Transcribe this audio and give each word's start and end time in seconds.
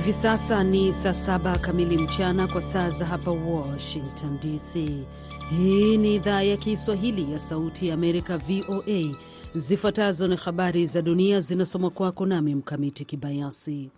Hivi 0.00 0.12
sasa 0.12 0.64
ni 0.64 0.92
saa 0.92 1.14
saba 1.14 1.58
kamili 1.58 1.98
mchana 1.98 2.46
kwa 2.46 2.62
saa 2.62 2.90
za 2.90 3.06
hapa 3.06 3.30
Washington 3.30 4.38
DC. 4.40 4.74
Hii 5.50 5.96
ni 5.96 6.14
idhaa 6.14 6.42
ya 6.42 6.56
Kiswahili 6.56 7.32
ya 7.32 7.38
Sauti 7.38 7.88
ya 7.88 7.94
Amerika, 7.94 8.38
VOA. 8.38 9.14
Zifuatazo 9.54 10.28
ni 10.28 10.36
habari 10.36 10.86
za 10.86 11.02
dunia 11.02 11.40
zinasomwa 11.40 11.90
kwako 11.90 12.26
nami 12.26 12.54
Mkamiti 12.54 13.04
Kibayasi. 13.04 13.90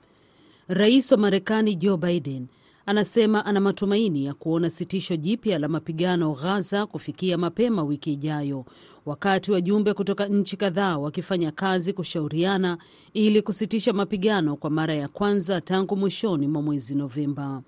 Rais 0.69 1.13
wa 1.13 1.19
Marekani 1.19 1.75
Joe 1.75 1.97
Biden 1.97 2.47
anasema 2.87 3.47
ana 3.47 3.61
matumaini 3.61 4.25
ya 4.25 4.35
kuona 4.35 4.71
sitisho 4.71 5.17
jipya 5.17 5.59
la 5.59 5.69
mapigano 5.69 6.33
Ghaza 6.33 6.87
kufikia 6.87 7.39
mapema 7.39 7.83
wiki 7.85 8.13
ijayo, 8.13 8.65
wakati 9.07 9.53
wajumbe 9.53 9.95
kutoka 9.95 10.27
nchi 10.29 10.57
kadhaa 10.57 10.99
wakifanya 10.99 11.51
kazi 11.53 11.93
kushauriana 11.93 12.79
ili 13.15 13.43
kusitisha 13.43 13.93
mapigano 13.93 14.57
kwa 14.57 14.71
mara 14.71 14.95
ya 14.95 15.09
kwanza 15.09 15.61
tangu 15.61 15.97
mwishoni 15.97 16.49
mwa 16.49 16.63
mwezi 16.63 16.95
Novemba. 16.95 17.63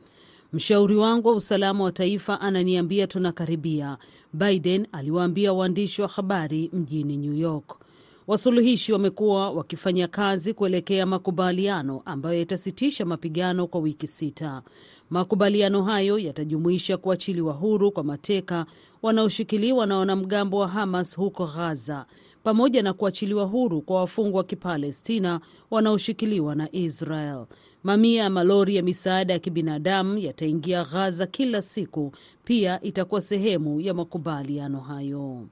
Mshauri 0.52 0.96
wangu 0.96 1.28
wa 1.28 1.34
usalama 1.34 1.84
wa 1.84 1.92
taifa 1.92 2.40
ananiambia 2.40 3.06
tunakaribia, 3.06 3.98
Biden 4.32 4.86
aliwaambia 4.92 5.52
waandishi 5.52 6.02
wa 6.02 6.08
habari 6.08 6.70
mjini 6.72 7.16
New 7.16 7.34
York. 7.34 7.83
Wasuluhishi 8.26 8.92
wamekuwa 8.92 9.50
wakifanya 9.50 10.08
kazi 10.08 10.54
kuelekea 10.54 11.06
makubaliano 11.06 12.02
ambayo 12.04 12.38
yatasitisha 12.38 13.04
mapigano 13.04 13.66
kwa 13.66 13.80
wiki 13.80 14.06
sita. 14.06 14.62
Makubaliano 15.10 15.82
hayo 15.82 16.18
yatajumuisha 16.18 16.96
kuachiliwa 16.96 17.52
huru 17.52 17.92
kwa 17.92 18.04
mateka 18.04 18.66
wanaoshikiliwa 19.02 19.86
na 19.86 19.96
wanamgambo 19.96 20.58
wa 20.58 20.68
Hamas 20.68 21.16
huko 21.16 21.46
Ghaza, 21.46 22.06
pamoja 22.42 22.82
na 22.82 22.92
kuachiliwa 22.92 23.44
huru 23.44 23.82
kwa 23.82 23.96
wafungwa 24.00 24.38
wa 24.38 24.44
Kipalestina 24.44 25.40
wanaoshikiliwa 25.70 26.54
na 26.54 26.68
Israel. 26.72 27.46
Mamia 27.82 28.22
ya 28.22 28.30
malori 28.30 28.76
ya 28.76 28.82
misaada 28.82 29.32
ya 29.32 29.38
kibinadamu 29.38 30.18
yataingia 30.18 30.84
Ghaza 30.84 31.26
kila 31.26 31.62
siku, 31.62 32.12
pia 32.44 32.80
itakuwa 32.82 33.20
sehemu 33.20 33.80
ya 33.80 33.94
makubaliano 33.94 34.80
hayo. 34.80 35.46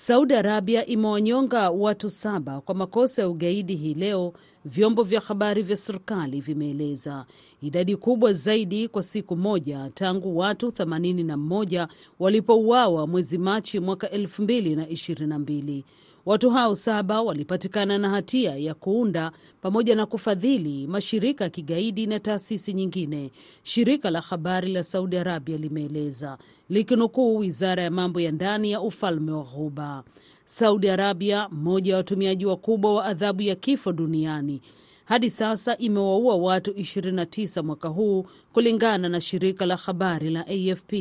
Saudi 0.00 0.34
Arabia 0.34 0.86
imewanyonga 0.86 1.70
watu 1.70 2.10
saba 2.10 2.60
kwa 2.60 2.74
makosa 2.74 3.22
ya 3.22 3.28
ugaidi 3.28 3.76
hii 3.76 3.94
leo, 3.94 4.32
vyombo 4.64 5.02
vya 5.02 5.20
habari 5.20 5.62
vya 5.62 5.76
serikali 5.76 6.40
vimeeleza, 6.40 7.26
idadi 7.62 7.96
kubwa 7.96 8.32
zaidi 8.32 8.88
kwa 8.88 9.02
siku 9.02 9.36
moja 9.36 9.90
tangu 9.94 10.38
watu 10.38 10.66
81 10.68 11.88
walipouawa 12.18 13.06
mwezi 13.06 13.38
Machi 13.38 13.80
mwaka 13.80 14.06
2022. 14.06 15.82
Watu 16.28 16.50
hao 16.50 16.74
saba 16.74 17.22
walipatikana 17.22 17.98
na 17.98 18.10
hatia 18.10 18.56
ya 18.56 18.74
kuunda 18.74 19.32
pamoja 19.60 19.94
na 19.94 20.06
kufadhili 20.06 20.86
mashirika 20.86 21.44
ya 21.44 21.50
kigaidi 21.50 22.06
na 22.06 22.20
taasisi 22.20 22.72
nyingine, 22.72 23.30
shirika 23.62 24.10
la 24.10 24.20
habari 24.20 24.72
la 24.72 24.84
Saudi 24.84 25.16
Arabia 25.16 25.56
limeeleza 25.56 26.38
likinukuu 26.68 27.36
wizara 27.38 27.82
ya 27.82 27.90
mambo 27.90 28.20
ya 28.20 28.32
ndani 28.32 28.70
ya 28.70 28.80
ufalme 28.80 29.32
wa 29.32 29.44
Ghuba. 29.44 30.04
Saudi 30.44 30.88
Arabia, 30.90 31.48
mmoja 31.48 31.90
ya 31.92 31.96
watumiaji 31.96 32.46
wakubwa 32.46 32.94
wa 32.94 33.04
adhabu 33.04 33.42
ya 33.42 33.56
kifo 33.56 33.92
duniani, 33.92 34.60
hadi 35.08 35.30
sasa 35.30 35.76
imewaua 35.78 36.36
watu 36.36 36.70
29 36.70 37.62
mwaka 37.62 37.88
huu 37.88 38.26
kulingana 38.52 39.08
na 39.08 39.20
shirika 39.20 39.66
la 39.66 39.76
habari 39.76 40.30
la 40.30 40.46
AFP 40.46 40.92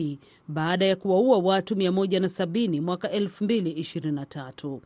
baada 0.47 0.85
ya 0.85 0.95
kuwaua 0.95 1.37
watu 1.37 1.75
170 1.75 2.81
mwaka 2.81 3.07
2023. 3.07 4.79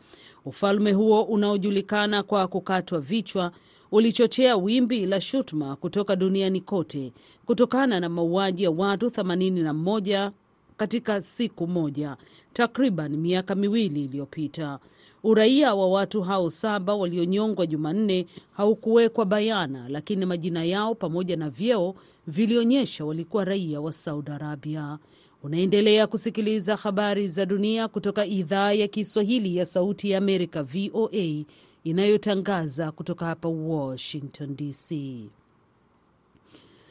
Ufalme 0.46 0.92
huo 0.92 1.24
unaojulikana 1.24 2.24
kwa 2.24 2.48
kukatwa 2.48 3.00
vichwa 3.00 3.52
ulichochea 3.92 4.58
wimbi 4.58 5.06
la 5.06 5.22
shutuma 5.22 5.76
kutoka 5.76 6.16
duniani 6.16 6.62
kote 6.62 7.14
kutokana 7.46 8.00
na 8.00 8.10
mauaji 8.10 8.64
ya 8.64 8.72
watu 8.72 9.08
81 9.08 10.32
katika 10.78 11.22
siku 11.22 11.68
moja 11.68 12.18
takriban 12.54 13.18
miaka 13.18 13.56
miwili 13.56 14.04
iliyopita. 14.04 14.80
Uraia 15.24 15.76
wa 15.76 15.90
watu 15.90 16.22
hao 16.22 16.50
saba 16.50 16.96
walionyongwa 16.96 17.66
Jumanne 17.68 18.26
haukuwekwa 18.52 19.26
bayana, 19.26 19.90
lakini 19.90 20.26
majina 20.26 20.64
yao 20.64 20.96
pamoja 20.96 21.36
na 21.38 21.50
vyeo 21.50 21.96
vilionyesha 22.28 23.06
walikuwa 23.06 23.46
raia 23.46 23.82
wa 23.82 23.92
Saudi 23.94 24.32
Arabia. 24.32 24.98
Unaendelea 25.44 26.08
kusikiliza 26.08 26.76
habari 26.76 27.28
za 27.28 27.46
dunia 27.46 27.88
kutoka 27.88 28.26
idhaa 28.26 28.72
ya 28.72 28.88
Kiswahili 28.88 29.56
ya 29.58 29.66
Sauti 29.66 30.12
ya 30.12 30.18
Amerika, 30.18 30.64
VOA, 30.64 31.44
inayotangaza 31.84 32.92
kutoka 32.92 33.26
hapa 33.26 33.50
Washington 33.50 34.56
DC. 34.56 34.96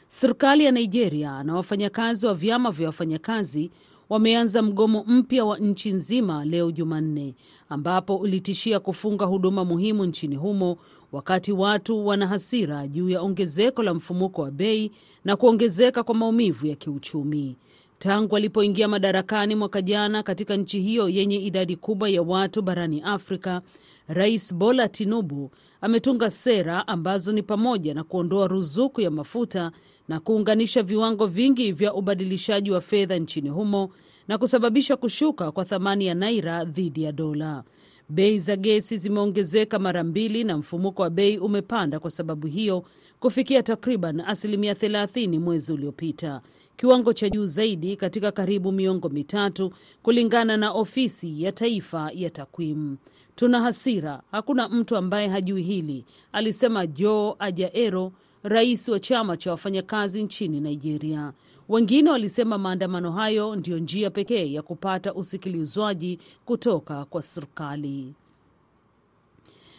Serikali 0.07 0.63
ya 0.65 0.71
Nigeria 0.71 1.43
na 1.43 1.55
wafanyakazi 1.55 2.25
wa 2.27 2.33
vyama 2.33 2.71
vya 2.71 2.87
wafanyakazi 2.87 3.71
wameanza 4.15 4.61
mgomo 4.61 5.03
mpya 5.07 5.45
wa 5.45 5.57
nchi 5.59 5.91
nzima 5.91 6.45
leo 6.45 6.71
Jumanne, 6.71 7.35
ambapo 7.69 8.15
ulitishia 8.15 8.79
kufunga 8.79 9.25
huduma 9.25 9.65
muhimu 9.65 10.05
nchini 10.05 10.35
humo, 10.35 10.77
wakati 11.11 11.51
watu 11.51 12.07
wana 12.07 12.27
hasira 12.27 12.87
juu 12.87 13.09
ya 13.09 13.21
ongezeko 13.21 13.83
la 13.83 13.93
mfumuko 13.93 14.41
wa 14.41 14.51
bei 14.51 14.91
na 15.25 15.35
kuongezeka 15.35 16.03
kwa 16.03 16.15
maumivu 16.15 16.67
ya 16.67 16.75
kiuchumi. 16.75 17.57
Tangu 17.99 18.35
alipoingia 18.37 18.87
madarakani 18.87 19.55
mwaka 19.55 19.81
jana 19.81 20.23
katika 20.23 20.57
nchi 20.57 20.81
hiyo 20.81 21.09
yenye 21.09 21.37
idadi 21.37 21.75
kubwa 21.75 22.09
ya 22.09 22.21
watu 22.21 22.61
barani 22.61 23.01
Afrika, 23.01 23.61
Rais 24.07 24.53
Bola 24.55 24.87
Tinubu 24.87 25.51
ametunga 25.81 26.29
sera 26.29 26.87
ambazo 26.87 27.31
ni 27.31 27.43
pamoja 27.43 27.93
na 27.93 28.03
kuondoa 28.03 28.47
ruzuku 28.47 29.01
ya 29.01 29.11
mafuta 29.11 29.71
na 30.11 30.19
kuunganisha 30.19 30.83
viwango 30.83 31.27
vingi 31.27 31.71
vya 31.71 31.93
ubadilishaji 31.93 32.71
wa 32.71 32.81
fedha 32.81 33.17
nchini 33.17 33.49
humo 33.49 33.89
na 34.27 34.37
kusababisha 34.37 34.97
kushuka 34.97 35.51
kwa 35.51 35.65
thamani 35.65 36.05
ya 36.05 36.15
naira 36.15 36.65
dhidi 36.65 37.03
ya 37.03 37.11
dola. 37.11 37.63
Bei 38.09 38.39
za 38.39 38.55
gesi 38.55 38.97
zimeongezeka 38.97 39.79
mara 39.79 40.03
mbili 40.03 40.43
na 40.43 40.57
mfumuko 40.57 41.01
wa 41.01 41.09
bei 41.09 41.37
umepanda 41.37 41.99
kwa 41.99 42.11
sababu 42.11 42.47
hiyo 42.47 42.83
kufikia 43.19 43.63
takriban 43.63 44.19
asilimia 44.19 44.73
30 44.73 45.39
mwezi 45.39 45.73
uliopita, 45.73 46.41
kiwango 46.77 47.13
cha 47.13 47.29
juu 47.29 47.45
zaidi 47.45 47.95
katika 47.95 48.31
karibu 48.31 48.71
miongo 48.71 49.09
mitatu, 49.09 49.73
kulingana 50.03 50.57
na 50.57 50.71
ofisi 50.71 51.43
ya 51.43 51.51
taifa 51.51 52.11
ya 52.13 52.29
takwimu. 52.29 52.97
Tuna 53.35 53.61
hasira, 53.61 54.21
hakuna 54.31 54.69
mtu 54.69 54.95
ambaye 54.97 55.27
hajui 55.27 55.61
hili, 55.63 56.05
alisema 56.31 56.87
Joe 56.87 57.33
Ajaero, 57.39 58.11
rais 58.43 58.87
wa 58.89 58.99
chama 58.99 59.37
cha 59.37 59.51
wafanyakazi 59.51 60.23
nchini 60.23 60.59
Nigeria. 60.61 61.33
Wengine 61.69 62.09
walisema 62.09 62.57
maandamano 62.57 63.11
hayo 63.11 63.55
ndiyo 63.55 63.79
njia 63.79 64.09
pekee 64.09 64.51
ya 64.53 64.61
kupata 64.61 65.13
usikilizwaji 65.13 66.19
kutoka 66.45 67.05
kwa 67.05 67.21
serikali. 67.21 68.13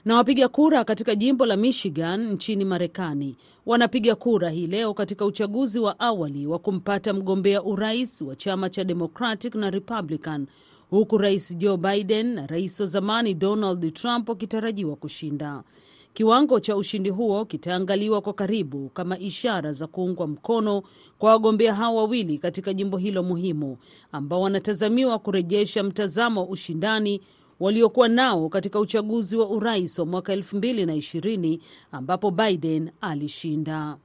Na 0.05 0.17
wapiga 0.17 0.49
kura 0.49 0.85
katika 0.85 1.15
jimbo 1.15 1.47
la 1.47 1.57
Michigan 1.57 2.33
nchini 2.33 2.65
Marekani 2.65 3.37
wanapiga 3.67 4.15
kura 4.15 4.51
hii 4.51 4.67
leo 4.67 4.95
katika 4.95 5.25
uchaguzi 5.27 5.79
wa 5.79 6.01
awali 6.01 6.47
wa 6.47 6.59
kumpata 6.59 7.13
mgombea 7.13 7.63
urais 7.63 8.21
wa 8.23 8.37
chama 8.37 8.71
cha 8.71 8.85
Democratic 8.85 9.55
na 9.55 9.71
Republican, 9.71 10.47
huku 10.91 11.19
rais 11.19 11.57
Joe 11.57 11.77
Biden 11.77 12.27
na 12.35 12.47
rais 12.47 12.81
wa 12.81 12.87
zamani 12.87 13.35
Donald 13.35 13.95
Trump 13.95 14.29
wakitarajiwa 14.29 14.97
kushinda. 14.97 15.63
Kiwango 16.15 16.61
cha 16.61 16.77
ushindi 16.77 17.11
huo 17.11 17.45
kitaangaliwa 17.45 18.21
kwa 18.21 18.33
karibu 18.33 18.89
kama 18.89 19.19
ishara 19.19 19.73
za 19.73 19.87
kuungwa 19.87 20.27
mkono 20.27 20.83
kwa 21.19 21.31
wagombea 21.31 21.75
hao 21.75 21.97
wawili 21.97 22.39
katika 22.39 22.75
jimbo 22.75 22.97
hilo 22.97 23.23
muhimu, 23.23 23.77
ambao 24.13 24.41
wanatazamiwa 24.41 25.19
kurejesha 25.19 25.83
mtazamo 25.83 26.41
wa 26.41 26.49
ushindani 26.49 27.21
waliokuwa 27.61 28.09
nao 28.09 28.49
katika 28.49 28.81
uchaguzi 28.81 29.37
wa 29.37 29.49
urais 29.49 29.99
wa 29.99 30.07
mwaka 30.07 30.37
2020 30.37 31.59
ambapo 31.93 32.31
Biden 32.31 32.91
alishinda. 33.01 33.97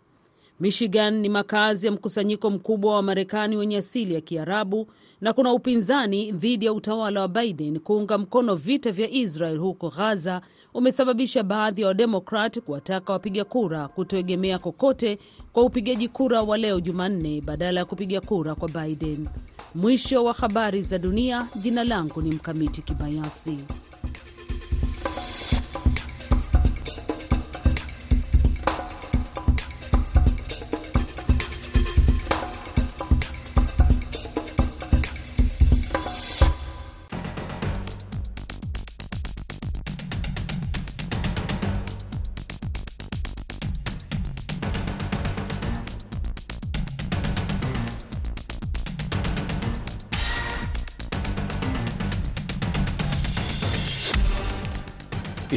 Michigan 0.59 1.19
ni 1.19 1.30
makazi 1.30 1.86
ya 1.86 1.92
mkusanyiko 1.92 2.50
mkubwa 2.50 2.95
wa 2.95 3.01
Marekani 3.01 3.57
wenye 3.57 3.77
asili 3.77 4.13
ya 4.13 4.21
Kiarabu 4.21 4.88
na 5.21 5.33
kuna 5.33 5.54
upinzani 5.54 6.31
dhidi 6.31 6.65
ya 6.65 6.74
utawala 6.74 7.21
wa 7.21 7.27
Biden 7.27 7.80
kuunga 7.80 8.18
mkono 8.18 8.56
vita 8.56 8.92
vya 8.92 9.09
Israel 9.09 9.57
huko 9.57 9.89
Gaza 9.98 10.42
umesababisha 10.74 11.44
baadhi 11.44 11.81
ya 11.81 11.88
Wademokrat 11.88 12.59
kuwataka 12.59 13.13
wapiga 13.13 13.44
kura 13.44 13.88
kutoegemea 13.88 14.59
kokote 14.59 15.19
kwa 15.54 15.63
upigaji 15.63 16.07
kura 16.07 16.42
wa 16.42 16.57
leo 16.57 16.80
Jumanne 16.80 17.42
badala 17.42 17.80
ya 17.80 17.86
kupiga 17.86 18.21
kura 18.21 18.56
kwa 18.56 18.69
Biden. 18.69 19.27
Mwisho 19.75 20.24
wa 20.24 20.33
habari 20.33 20.81
za 20.81 20.98
dunia. 20.98 21.48
Jina 21.62 21.83
langu 21.83 22.21
ni 22.21 22.30
Mkamiti 22.31 22.81
Kibayasi. 22.81 23.57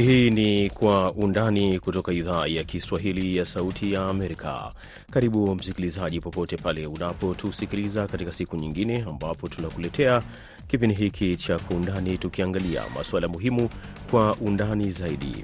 Hii 0.01 0.29
ni 0.29 0.69
Kwa 0.69 1.11
Undani 1.13 1.79
kutoka 1.79 2.13
idhaa 2.13 2.45
ya 2.47 2.63
Kiswahili 2.63 3.37
ya 3.37 3.45
Sauti 3.45 3.93
ya 3.93 4.05
Amerika. 4.05 4.73
Karibu 5.11 5.55
msikilizaji, 5.55 6.19
popote 6.19 6.57
pale 6.57 6.85
unapotusikiliza 6.87 8.07
katika 8.07 8.31
siku 8.31 8.55
nyingine 8.55 9.05
ambapo 9.09 9.47
tunakuletea 9.47 10.21
kipindi 10.67 10.95
hiki 10.95 11.35
cha 11.35 11.59
Kwa 11.59 11.75
Undani, 11.77 12.17
tukiangalia 12.17 12.83
masuala 12.95 13.27
muhimu 13.27 13.69
kwa 14.11 14.35
undani 14.35 14.91
zaidi. 14.91 15.43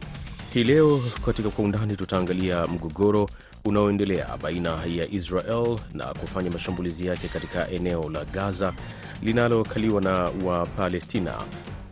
Hii 0.54 0.63
leo 0.63 1.00
katika 1.25 1.50
Kwa 1.50 1.65
Undani 1.65 1.95
tutaangalia 1.95 2.68
mgogoro 2.68 3.30
unaoendelea 3.65 4.38
baina 4.44 4.69
ya 4.86 5.07
Israel 5.12 5.80
na 5.94 6.06
kufanya 6.06 6.51
mashambulizi 6.51 7.07
yake 7.07 7.27
katika 7.27 7.69
eneo 7.69 8.09
la 8.09 8.25
Gaza 8.25 8.74
linalokaliwa 9.24 10.01
na 10.01 10.30
Wapalestina 10.45 11.33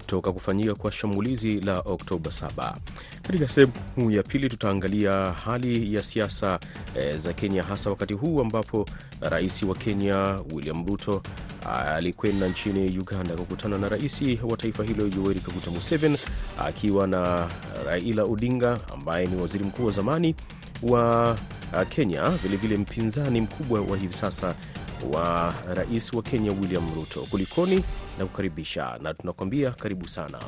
toka 0.05 0.31
kufanyika 0.31 0.75
kwa 0.75 0.91
shambulizi 0.91 1.59
la 1.61 1.79
Oktoba 1.79 2.31
7. 2.31 2.75
Katika 3.21 3.49
sehemu 3.49 4.11
ya 4.11 4.23
pili 4.23 4.49
tutaangalia 4.49 5.13
hali 5.31 5.95
ya 5.95 6.03
siasa 6.03 6.59
e, 6.95 7.17
za 7.17 7.33
Kenya, 7.33 7.63
hasa 7.63 7.89
wakati 7.89 8.13
huu 8.13 8.41
ambapo 8.41 8.85
rais 9.21 9.63
wa 9.63 9.75
Kenya 9.75 10.39
William 10.53 10.85
Ruto 10.87 11.21
alikwenda 11.95 12.47
nchini 12.47 12.99
Uganda 12.99 13.35
kukutana 13.35 13.77
na 13.77 13.87
rais 13.87 14.21
wa 14.43 14.57
taifa 14.57 14.83
hilo 14.83 15.07
Yoweri 15.15 15.39
Kaguta 15.39 15.71
Museveni 15.71 16.17
akiwa 16.59 17.07
na 17.07 17.47
Raila 17.85 18.23
Odinga 18.23 18.79
ambaye 18.93 19.25
ni 19.27 19.41
waziri 19.41 19.63
mkuu 19.63 19.85
wa 19.85 19.91
zamani 19.91 20.35
wa 20.83 21.37
Kenya, 21.89 22.29
vilevile 22.29 22.75
mpinzani 22.77 23.41
mkubwa 23.41 23.81
wa 23.81 23.97
hivi 23.97 24.13
sasa 24.13 24.55
wa 25.13 25.53
rais 25.73 26.13
wa 26.13 26.21
Kenya 26.23 26.51
William 26.51 26.95
Ruto. 26.95 27.21
Kulikoni 27.21 27.83
na 28.19 28.25
kukaribisha, 28.25 28.97
na 29.01 29.13
tunakuambia 29.13 29.71
karibu 29.71 30.07
sana. 30.07 30.39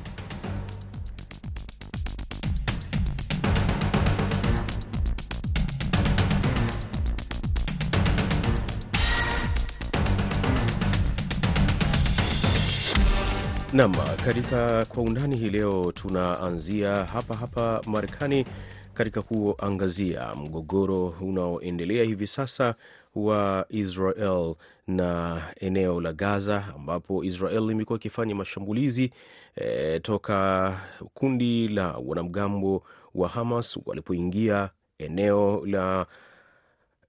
Nam, 13.73 13.91
katika 14.25 14.85
kwa 14.85 15.03
undani 15.03 15.37
hii 15.37 15.49
leo 15.49 15.91
tunaanzia 15.91 16.95
hapa 17.05 17.35
hapa 17.35 17.81
Marekani 17.87 18.45
katika 18.93 19.21
kuangazia 19.21 20.35
mgogoro 20.35 21.07
unaoendelea 21.21 22.03
hivi 22.03 22.27
sasa 22.27 22.75
wa 23.25 23.65
Israel 23.69 24.55
na 24.87 25.41
eneo 25.59 26.01
la 26.01 26.13
Gaza 26.13 26.63
ambapo 26.75 27.23
Israel 27.23 27.69
imekuwa 27.71 27.99
ikifanya 27.99 28.35
mashambulizi 28.35 29.11
e, 29.55 29.99
toka 29.99 30.73
kundi 31.13 31.67
la 31.67 31.91
wanamgambo 32.05 32.83
wa 33.15 33.29
Hamas 33.29 33.79
walipoingia 33.85 34.69
eneo 34.99 35.65
la 35.65 36.05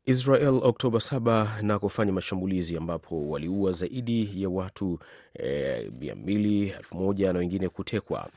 Israel 0.07 0.61
Oktoba 0.63 0.99
7 0.99 1.63
na 1.63 1.79
kufanya 1.79 2.13
mashambulizi 2.13 2.77
ambapo 2.77 3.29
waliua 3.29 3.73
zaidi 3.73 4.43
ya 4.43 4.49
watu 4.49 4.99
mia 6.01 6.15
mbili 6.15 6.69
elfu 6.69 6.97
moja 6.97 7.33
na 7.33 7.39
wengine 7.39 7.69
kutekwa. 7.69 8.29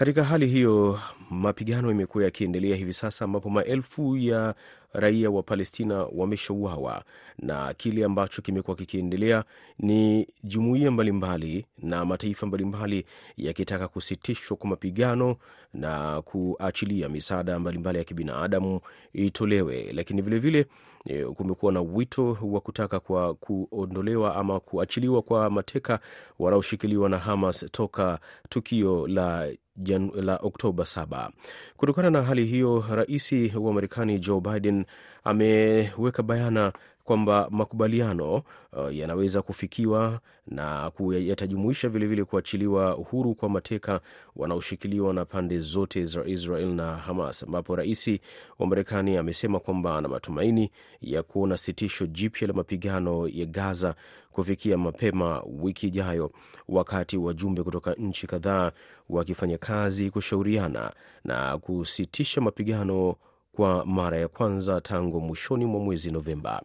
Katika 0.00 0.24
hali 0.24 0.46
hiyo 0.46 0.98
mapigano 1.30 1.88
yamekuwa 1.88 2.24
yakiendelea 2.24 2.76
hivi 2.76 2.92
sasa 2.92 3.24
ambapo 3.24 3.50
maelfu 3.50 4.16
ya 4.16 4.54
raia 4.92 5.30
wa 5.30 5.42
Palestina 5.42 6.06
wameshauawa, 6.12 7.04
na 7.38 7.74
kile 7.74 8.04
ambacho 8.04 8.42
kimekuwa 8.42 8.76
kikiendelea 8.76 9.44
ni 9.78 10.26
jumuiya 10.44 10.90
mbalimbali 10.90 11.66
na 11.78 12.04
mataifa 12.04 12.46
mbalimbali 12.46 13.06
yakitaka 13.36 13.88
kusitishwa 13.88 14.56
kwa 14.56 14.70
mapigano 14.70 15.36
na 15.74 16.22
kuachilia 16.22 17.08
misaada 17.08 17.58
mbalimbali 17.58 17.98
ya 17.98 18.04
kibinadamu 18.04 18.80
itolewe, 19.12 19.92
lakini 19.92 20.22
vilevile 20.22 20.66
vile, 21.04 21.24
kumekuwa 21.24 21.72
na 21.72 21.80
wito 21.80 22.38
wa 22.42 22.60
kutaka 22.60 23.00
kwa 23.00 23.34
kuondolewa 23.34 24.36
ama 24.36 24.60
kuachiliwa 24.60 25.22
kwa 25.22 25.50
mateka 25.50 26.00
wanaoshikiliwa 26.38 27.08
na 27.08 27.18
Hamas 27.18 27.66
toka 27.72 28.18
tukio 28.48 29.06
la 29.08 29.48
Jan, 29.82 30.10
la 30.14 30.36
Oktoba 30.42 30.84
7. 30.84 31.30
Kutokana 31.76 32.10
na 32.10 32.22
hali 32.22 32.44
hiyo, 32.46 32.84
rais 32.90 33.32
wa 33.54 33.72
Marekani 33.72 34.18
Joe 34.18 34.40
Biden 34.40 34.84
ameweka 35.24 36.22
bayana 36.22 36.72
kwamba 37.10 37.48
makubaliano 37.50 38.34
uh, 38.72 38.96
yanaweza 38.96 39.42
kufikiwa 39.42 40.20
na 40.46 40.90
yatajumuisha 41.20 41.88
vilevile 41.88 42.24
kuachiliwa 42.24 42.96
uhuru 42.96 43.34
kwa 43.34 43.48
mateka 43.48 44.00
wanaoshikiliwa 44.36 45.14
na 45.14 45.24
pande 45.24 45.58
zote 45.58 46.06
za 46.06 46.24
Israel 46.26 46.68
na 46.74 46.96
Hamas, 46.96 47.42
ambapo 47.42 47.76
rais 47.76 48.10
wa 48.58 48.66
Marekani 48.66 49.16
amesema 49.16 49.60
kwamba 49.60 49.98
ana 49.98 50.08
matumaini 50.08 50.70
ya 51.00 51.22
kuona 51.22 51.56
sitisho 51.56 52.06
jipya 52.06 52.48
la 52.48 52.54
mapigano 52.54 53.28
ya 53.28 53.46
Gaza 53.46 53.94
kufikia 54.32 54.78
mapema 54.78 55.42
wiki 55.60 55.86
ijayo, 55.86 56.30
wakati 56.68 57.16
wajumbe 57.16 57.62
kutoka 57.62 57.94
nchi 57.94 58.26
kadhaa 58.26 58.72
wakifanya 59.08 59.58
kazi 59.58 60.10
kushauriana 60.10 60.92
na 61.24 61.58
kusitisha 61.58 62.40
mapigano 62.40 63.14
kwa 63.60 63.84
mara 63.86 64.18
ya 64.18 64.28
kwanza 64.28 64.80
tangu 64.80 65.20
mwishoni 65.20 65.64
mwa 65.64 65.80
mwezi 65.80 66.10
Novemba. 66.10 66.62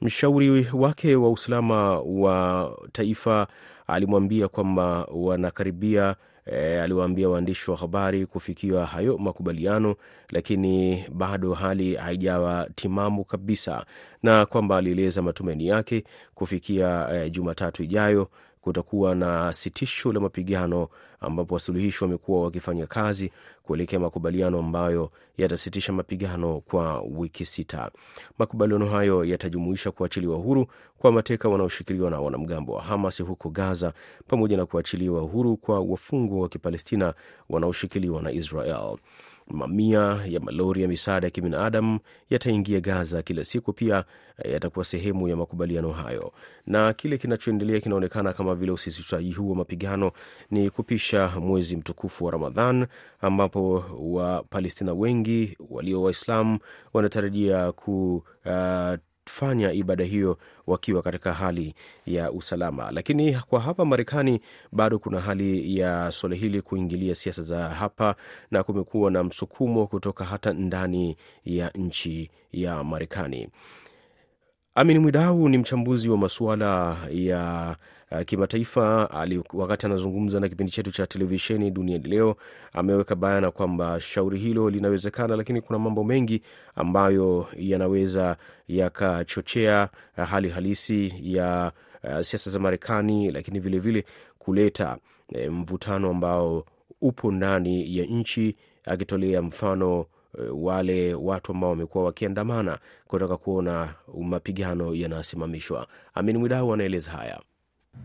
Mshauri 0.00 0.66
wake 0.72 1.16
wa 1.16 1.30
usalama 1.30 2.00
wa 2.00 2.70
taifa 2.92 3.46
alimwambia 3.86 4.48
kwamba 4.48 5.04
wanakaribia 5.12 6.16
E, 6.46 6.80
aliwaambia 6.80 7.28
waandishi 7.28 7.70
wa 7.70 7.76
habari 7.76 8.26
kufikiwa 8.26 8.86
hayo 8.86 9.18
makubaliano, 9.18 9.96
lakini 10.30 11.04
bado 11.12 11.52
hali 11.54 11.94
haijawa 11.94 12.68
timamu 12.74 13.24
kabisa, 13.24 13.84
na 14.22 14.46
kwamba 14.46 14.76
alieleza 14.76 15.22
matumaini 15.22 15.66
yake 15.66 16.04
kufikia 16.34 17.08
e, 17.12 17.30
Jumatatu 17.30 17.82
ijayo 17.82 18.28
kutakuwa 18.62 19.14
na 19.14 19.52
sitisho 19.52 20.12
la 20.12 20.20
mapigano 20.20 20.88
ambapo 21.20 21.54
wasuluhishi 21.54 22.04
wamekuwa 22.04 22.42
wakifanya 22.44 22.86
kazi 22.86 23.32
kuelekea 23.62 23.98
makubaliano 24.00 24.58
ambayo 24.58 25.10
yatasitisha 25.38 25.92
mapigano 25.92 26.60
kwa 26.60 27.00
wiki 27.02 27.44
sita. 27.44 27.90
Makubaliano 28.38 28.86
hayo 28.86 29.24
yatajumuisha 29.24 29.90
kuachiliwa 29.90 30.36
huru 30.38 30.66
kwa 30.98 31.12
mateka 31.12 31.48
wanaoshikiliwa 31.48 32.10
na 32.10 32.20
wanamgambo 32.20 32.72
wa 32.72 32.82
Hamas 32.82 33.22
huko 33.22 33.50
Gaza, 33.50 33.92
pamoja 34.28 34.56
na 34.56 34.66
kuachiliwa 34.66 35.20
huru 35.20 35.56
kwa 35.56 35.80
wafungwa 35.80 36.40
wa 36.42 36.48
Kipalestina 36.48 37.14
wanaoshikiliwa 37.48 38.22
na 38.22 38.32
Israel. 38.32 38.96
Mamia 39.52 40.18
ya 40.26 40.40
malori 40.40 40.82
ya 40.82 40.88
misaada 40.88 41.26
ya 41.26 41.30
kibinadamu 41.30 41.98
yataingia 42.30 42.80
Gaza 42.80 43.22
kila 43.22 43.44
siku, 43.44 43.72
pia 43.72 44.04
yatakuwa 44.52 44.84
sehemu 44.84 45.28
ya 45.28 45.36
makubaliano 45.36 45.92
hayo. 45.92 46.32
Na 46.66 46.92
kile 46.92 47.18
kinachoendelea 47.18 47.80
kinaonekana 47.80 48.32
kama 48.32 48.54
vile 48.54 48.72
usisitishaji 48.72 49.32
huu 49.32 49.50
wa 49.50 49.56
mapigano 49.56 50.12
ni 50.50 50.70
kupisha 50.70 51.28
mwezi 51.40 51.76
mtukufu 51.76 52.24
wa 52.24 52.30
Ramadhan, 52.32 52.86
ambapo 53.20 53.84
Wapalestina 54.00 54.92
wengi 54.94 55.56
walio 55.70 56.02
Waislamu 56.02 56.58
wanatarajia 56.92 57.72
ku 57.72 58.22
uh, 58.46 58.94
fanya 59.26 59.72
ibada 59.72 60.04
hiyo 60.04 60.38
wakiwa 60.66 61.02
katika 61.02 61.32
hali 61.32 61.74
ya 62.06 62.32
usalama. 62.32 62.90
Lakini 62.90 63.34
kwa 63.34 63.60
hapa 63.60 63.84
Marekani 63.84 64.40
bado 64.72 64.98
kuna 64.98 65.20
hali 65.20 65.78
ya 65.78 66.10
suala 66.10 66.36
hili 66.36 66.62
kuingilia 66.62 67.14
siasa 67.14 67.42
za 67.42 67.68
hapa, 67.68 68.14
na 68.50 68.62
kumekuwa 68.62 69.10
na 69.10 69.24
msukumo 69.24 69.86
kutoka 69.86 70.24
hata 70.24 70.52
ndani 70.52 71.16
ya 71.44 71.70
nchi 71.74 72.30
ya 72.52 72.84
Marekani. 72.84 73.48
Amin 74.74 74.98
Mwidau 74.98 75.48
ni 75.48 75.58
mchambuzi 75.58 76.08
wa 76.08 76.16
masuala 76.18 76.96
ya 77.10 77.76
uh, 78.10 78.20
kimataifa. 78.20 79.10
Wakati 79.52 79.86
anazungumza 79.86 80.40
na 80.40 80.48
kipindi 80.48 80.72
chetu 80.72 80.90
cha 80.90 81.06
televisheni 81.06 81.70
Duniani 81.70 82.08
Leo, 82.08 82.36
ameweka 82.72 83.14
bayana 83.14 83.50
kwamba 83.50 84.00
shauri 84.00 84.38
hilo 84.38 84.70
linawezekana, 84.70 85.36
lakini 85.36 85.60
kuna 85.60 85.78
mambo 85.78 86.04
mengi 86.04 86.42
ambayo 86.74 87.46
yanaweza 87.56 88.36
yakachochea 88.68 89.88
uh, 90.18 90.24
hali 90.24 90.48
halisi 90.50 91.14
ya 91.22 91.72
uh, 92.04 92.20
siasa 92.20 92.50
za 92.50 92.58
Marekani, 92.58 93.30
lakini 93.30 93.60
vilevile 93.60 94.00
vile 94.00 94.14
kuleta 94.38 94.98
uh, 95.34 95.52
mvutano 95.52 96.10
ambao 96.10 96.64
upo 97.00 97.32
ndani 97.32 97.96
ya 97.98 98.04
nchi, 98.06 98.56
akitolea 98.84 99.42
mfano 99.42 100.06
wale 100.52 101.14
watu 101.14 101.52
ambao 101.52 101.70
wamekuwa 101.70 102.04
wakiandamana 102.04 102.78
kutaka 103.06 103.36
kuona 103.36 103.94
mapigano 104.22 104.94
yanasimamishwa. 104.94 105.86
Amin 106.14 106.36
Mwidau 106.36 106.74
anaeleza 106.74 107.10
haya. 107.10 107.40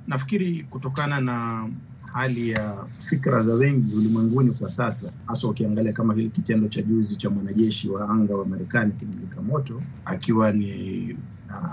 Nafikiri 0.07 0.63
kutokana 0.69 1.21
na 1.21 1.69
hali 2.13 2.49
ya 2.49 2.85
fikra 2.99 3.41
za 3.43 3.53
wengi 3.53 3.95
ulimwenguni 3.95 4.51
kwa 4.51 4.69
sasa, 4.71 5.11
hasa 5.25 5.47
ukiangalia 5.47 5.93
kama 5.93 6.13
hili 6.13 6.29
kitendo 6.29 6.67
cha 6.67 6.81
juzi 6.81 7.15
cha 7.15 7.29
mwanajeshi 7.29 7.89
wa 7.89 8.09
anga 8.09 8.35
wa 8.35 8.45
Marekani 8.45 8.91
Kijimika 8.93 9.41
moto 9.41 9.81
akiwa 10.05 10.51
ni 10.51 11.17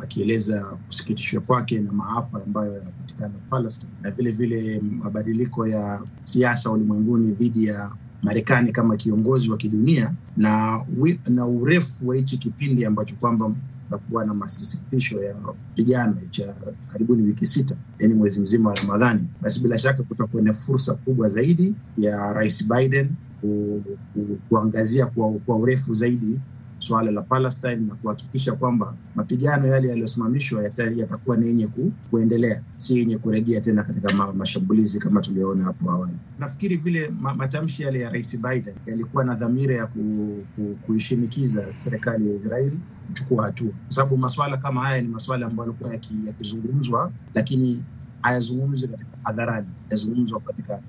akieleza 0.02 0.76
kusikitishwa 0.86 1.40
kwake 1.40 1.78
na 1.78 1.92
maafa 1.92 2.42
ambayo 2.42 2.72
yanapatikana 2.74 3.34
Palestine, 3.50 3.92
na 4.02 4.10
vile 4.10 4.30
vile 4.30 4.80
mabadiliko 4.80 5.66
ya 5.66 6.02
siasa 6.22 6.70
ulimwenguni 6.70 7.32
dhidi 7.32 7.66
ya 7.66 7.92
Marekani 8.24 8.72
kama 8.72 8.96
kiongozi 8.96 9.50
wa 9.50 9.56
kidunia 9.56 10.14
na, 10.36 10.84
na 11.30 11.46
urefu 11.46 12.08
wa 12.08 12.16
hichi 12.16 12.38
kipindi 12.38 12.84
ambacho 12.84 13.16
kwamba 13.16 13.56
takuwa 13.90 14.24
na 14.24 14.34
masisitisho 14.34 15.22
ya 15.22 15.36
pigano 15.74 16.20
cha 16.30 16.56
karibuni 16.86 17.22
wiki 17.22 17.46
sita, 17.46 17.76
yaani 17.98 18.14
mwezi 18.14 18.40
mzima 18.40 18.70
wa 18.70 18.76
Ramadhani, 18.76 19.28
basi 19.40 19.60
bila 19.60 19.78
shaka 19.78 20.02
kutakuwa 20.02 20.42
na 20.42 20.52
fursa 20.52 20.94
kubwa 20.94 21.28
zaidi 21.28 21.76
ya 21.96 22.32
Rais 22.32 22.68
Biden 22.68 23.16
ku, 23.40 23.84
ku, 24.12 24.40
kuangazia 24.48 25.06
kwa, 25.06 25.32
kwa 25.40 25.56
urefu 25.56 25.94
zaidi 25.94 26.40
suala 26.84 27.10
la 27.10 27.22
Palestine 27.22 27.76
na 27.76 27.96
kuhakikisha 27.96 28.52
kwamba 28.56 28.98
mapigano 29.14 29.66
yale 29.68 29.88
yaliyosimamishwa 29.88 30.64
yatakuwa 30.64 31.36
ni 31.38 31.46
yenye 31.48 31.68
ku, 31.68 31.94
kuendelea, 32.10 32.64
si 32.76 32.98
yenye 32.98 33.18
kurejea 33.18 33.60
tena 33.60 33.84
katika 33.84 34.14
ma, 34.14 34.34
mashambulizi 34.34 34.98
kama 35.00 35.20
tuliyoona 35.20 35.64
hapo 35.64 35.90
awali. 35.92 36.18
Nafikiri 36.38 36.76
vile 36.76 37.08
ma, 37.10 37.34
matamshi 37.34 37.82
yale 37.82 38.00
ya 38.00 38.10
Rais 38.10 38.38
Biden 38.40 38.76
yalikuwa 38.86 39.24
na 39.24 39.34
dhamira 39.34 39.76
ya 39.76 39.86
ku, 39.86 40.48
ku, 40.56 40.78
kuishinikiza 40.82 41.74
serikali 41.76 42.28
ya 42.30 42.36
Israeli 42.36 42.82
kuchukua 43.06 43.44
hatua, 43.46 43.72
kwa 43.72 43.94
sababu 43.96 44.18
masuala 44.18 44.56
kama 44.58 44.82
haya 44.82 45.02
ni 45.02 45.08
masuala 45.08 45.46
ambayo 45.46 45.66
yalikuwa 45.82 46.00
yakizungumzwa 46.26 47.14
lakini 47.34 47.86
hayazungumzwi 48.22 48.88
katika 48.88 49.18
hadharani, 49.24 49.74
yazungumzwa 49.90 50.40
katika 50.40 50.82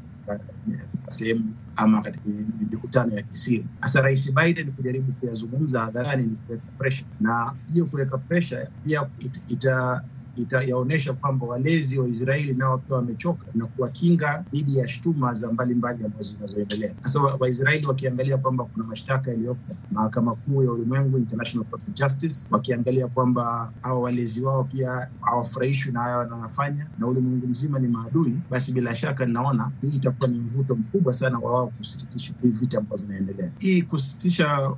sehemu 1.07 1.55
ama 1.75 2.01
katika 2.01 2.29
mikutano 2.71 3.15
ya 3.15 3.23
kisiri. 3.23 3.69
Hasa 3.81 4.01
Rais 4.01 4.33
Biden 4.33 4.73
kujaribu 4.73 5.13
kuyazungumza 5.13 5.81
hadharani 5.81 6.27
ni 6.27 6.37
kuweka 6.37 6.71
presha, 6.77 7.05
na 7.19 7.57
hiyo 7.65 7.85
kuweka 7.85 8.17
presha 8.17 8.71
pia 8.83 9.09
ita 9.47 10.03
itayaonyesha 10.35 11.13
kwamba 11.13 11.45
walezi 11.47 11.99
wa 11.99 12.09
Israeli 12.09 12.53
nao 12.53 12.77
pia 12.77 12.95
wamechoka 12.95 13.51
na 13.53 13.67
kuwakinga 13.67 14.45
dhidi 14.51 14.77
ya 14.77 14.87
shtuma 14.87 15.33
za 15.33 15.51
mbalimbali 15.51 16.05
ambazo 16.05 16.33
zinazoendelea. 16.33 16.95
Sasa 17.03 17.19
Waisraeli 17.21 17.87
wakiangalia 17.87 18.37
kwamba 18.37 18.65
kuna 18.65 18.85
mashtaka 18.85 19.31
yaliyopo 19.31 19.77
mahakama 19.89 20.35
kuu 20.35 20.63
ya 20.63 20.71
ulimwengu, 20.71 21.17
International 21.17 21.67
Court 21.69 21.87
of 21.87 21.93
Justice, 21.93 22.47
wakiangalia 22.49 23.07
kwamba 23.07 23.73
hawa 23.81 23.99
walezi 24.01 24.41
wao 24.41 24.63
pia 24.63 25.09
hawafurahishwi 25.21 25.91
na 25.93 25.99
haya 26.01 26.17
wanayofanya 26.17 26.91
na 26.97 27.07
ulimwengu 27.07 27.47
mzima 27.47 27.79
ni 27.79 27.87
maadui, 27.87 28.43
basi 28.49 28.71
bila 28.73 28.95
shaka 28.95 29.25
ninaona 29.25 29.73
hii 29.81 29.89
itakuwa 29.89 30.29
ni 30.29 30.39
mvuto 30.41 30.75
mkubwa 30.75 31.13
sana 31.13 31.39
wa 31.39 31.51
wao 31.53 31.67
kusikitisha 31.71 32.33
hii 32.41 32.49
vita 32.49 32.77
ambazo 32.77 33.01
zinaendelea. 33.05 33.51
Hii 33.57 33.81
kusitisha 33.83 34.71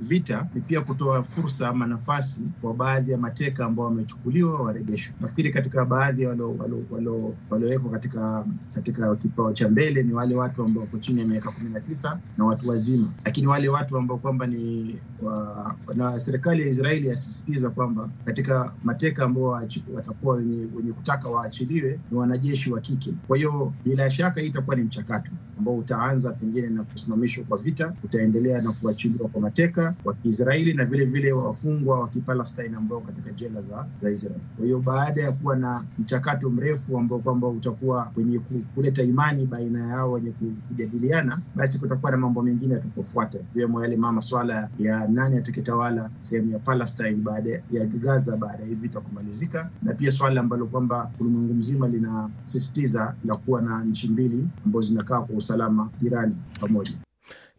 vita 0.00 0.48
ni 0.54 0.62
pia 0.62 0.80
kutoa 0.80 1.22
fursa 1.22 1.68
ama 1.68 1.86
nafasi 1.86 2.52
kwa 2.60 2.74
baadhi 2.74 3.10
ya 3.10 3.18
mateka 3.18 3.64
ambao 3.64 3.84
wamechukuliwa 3.86 4.62
Nafikiri 5.20 5.50
katika 5.50 5.84
baadhi 5.84 6.22
ya 6.22 6.28
waliowekwa 7.50 7.90
katika 7.90 8.46
katika 8.74 9.16
kipao 9.16 9.52
cha 9.52 9.68
mbele 9.68 10.02
ni 10.02 10.12
wale 10.12 10.34
watu 10.34 10.62
ambao 10.62 10.84
wako 10.84 10.98
chini 10.98 11.20
ya 11.20 11.26
miaka 11.26 11.50
kumi 11.50 11.70
na 11.70 11.80
tisa 11.80 12.20
na 12.36 12.44
watu 12.44 12.68
wazima, 12.68 13.14
lakini 13.24 13.46
wale 13.46 13.68
watu 13.68 13.96
ambao 13.96 14.18
kwamba 14.18 14.46
ni 14.46 15.00
wa, 15.18 15.76
na 15.94 16.20
serikali 16.20 16.62
ya 16.62 16.68
Israeli 16.68 17.08
yasisitiza 17.08 17.70
kwamba 17.70 18.10
katika 18.24 18.76
mateka 18.82 19.24
ambao 19.24 19.44
watakuwa 19.94 20.36
wenye, 20.36 20.68
wenye 20.74 20.92
kutaka 20.92 21.28
waachiliwe 21.30 22.00
ni 22.10 22.16
wanajeshi 22.16 22.72
wa 22.72 22.80
kike. 22.80 23.14
Kwa 23.26 23.36
hiyo 23.36 23.74
bila 23.84 24.10
shaka 24.10 24.40
hii 24.40 24.46
itakuwa 24.46 24.76
ni 24.76 24.82
mchakato 24.82 25.32
ambao 25.58 25.76
utaanza 25.76 26.32
pengine 26.32 26.68
na 26.70 26.84
kusimamishwa 26.84 27.44
kwa 27.44 27.58
vita, 27.58 27.96
utaendelea 28.02 28.62
na 28.62 28.72
kuachiliwa 28.72 29.28
kwa 29.28 29.40
mateka 29.40 29.96
wa 30.04 30.14
Kiisraeli 30.14 30.74
na 30.74 30.84
vile 30.84 31.04
vile 31.04 31.32
wafungwa 31.32 32.00
wa 32.00 32.08
Kipalestina 32.08 32.78
ambao 32.78 33.00
katika 33.00 33.32
jela 33.32 33.62
za, 33.62 33.90
za 34.00 34.10
Israeli. 34.10 34.44
Kwa 34.56 34.64
hiyo 34.64 34.75
baada 34.80 35.22
ya 35.22 35.32
kuwa 35.32 35.56
na 35.56 35.84
mchakato 35.98 36.50
mrefu 36.50 36.98
ambao 36.98 37.18
kwamba 37.18 37.48
utakuwa 37.48 38.12
wenye 38.16 38.38
kuleta 38.74 39.02
imani 39.02 39.46
baina 39.46 39.86
yao 39.86 40.12
wenye 40.12 40.30
kujadiliana, 40.68 41.40
basi 41.54 41.78
kutakuwa 41.78 42.10
na 42.12 42.16
mambo 42.16 42.42
mengine 42.42 42.74
yatakofuata, 42.74 43.38
ikiwemo 43.38 43.82
yale 43.82 43.96
ma 43.96 44.12
maswala 44.12 44.68
ya 44.78 45.08
nani 45.08 45.36
atakitawala 45.36 46.10
sehemu 46.18 46.52
ya 46.52 46.58
Palestine 46.58 47.14
baada 47.14 47.50
ya 47.70 47.86
Gaza 47.86 48.36
baada 48.36 48.62
ya 48.64 48.74
vita 48.74 49.00
kumalizika, 49.00 49.70
na 49.82 49.94
pia 49.94 50.12
swala 50.12 50.40
ambalo 50.40 50.66
kwamba 50.66 51.10
ulimwengu 51.20 51.54
mzima 51.54 51.88
linasisitiza 51.88 53.14
la 53.24 53.36
kuwa 53.36 53.62
na 53.62 53.84
nchi 53.84 54.08
mbili 54.08 54.48
ambazo 54.66 54.86
zinakaa 54.88 55.20
kwa 55.20 55.36
usalama 55.36 55.88
jirani 55.98 56.34
pamoja. 56.60 56.92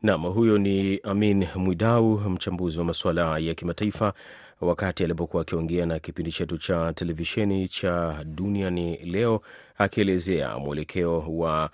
Naam, 0.03 0.21
huyo 0.25 0.57
ni 0.57 0.97
Amin 1.03 1.47
Mwidau, 1.55 2.19
mchambuzi 2.29 2.79
wa 2.79 2.85
masuala 2.85 3.37
ya 3.39 3.55
kimataifa 3.55 4.13
wakati 4.61 5.03
alipokuwa 5.03 5.41
akiongea 5.41 5.85
na 5.85 5.99
kipindi 5.99 6.31
chetu 6.31 6.57
cha 6.57 6.93
televisheni 6.93 7.67
cha 7.67 8.23
Duniani 8.25 8.97
Leo, 8.97 9.41
akielezea 9.77 10.57
mwelekeo 10.59 11.19
wa 11.27 11.69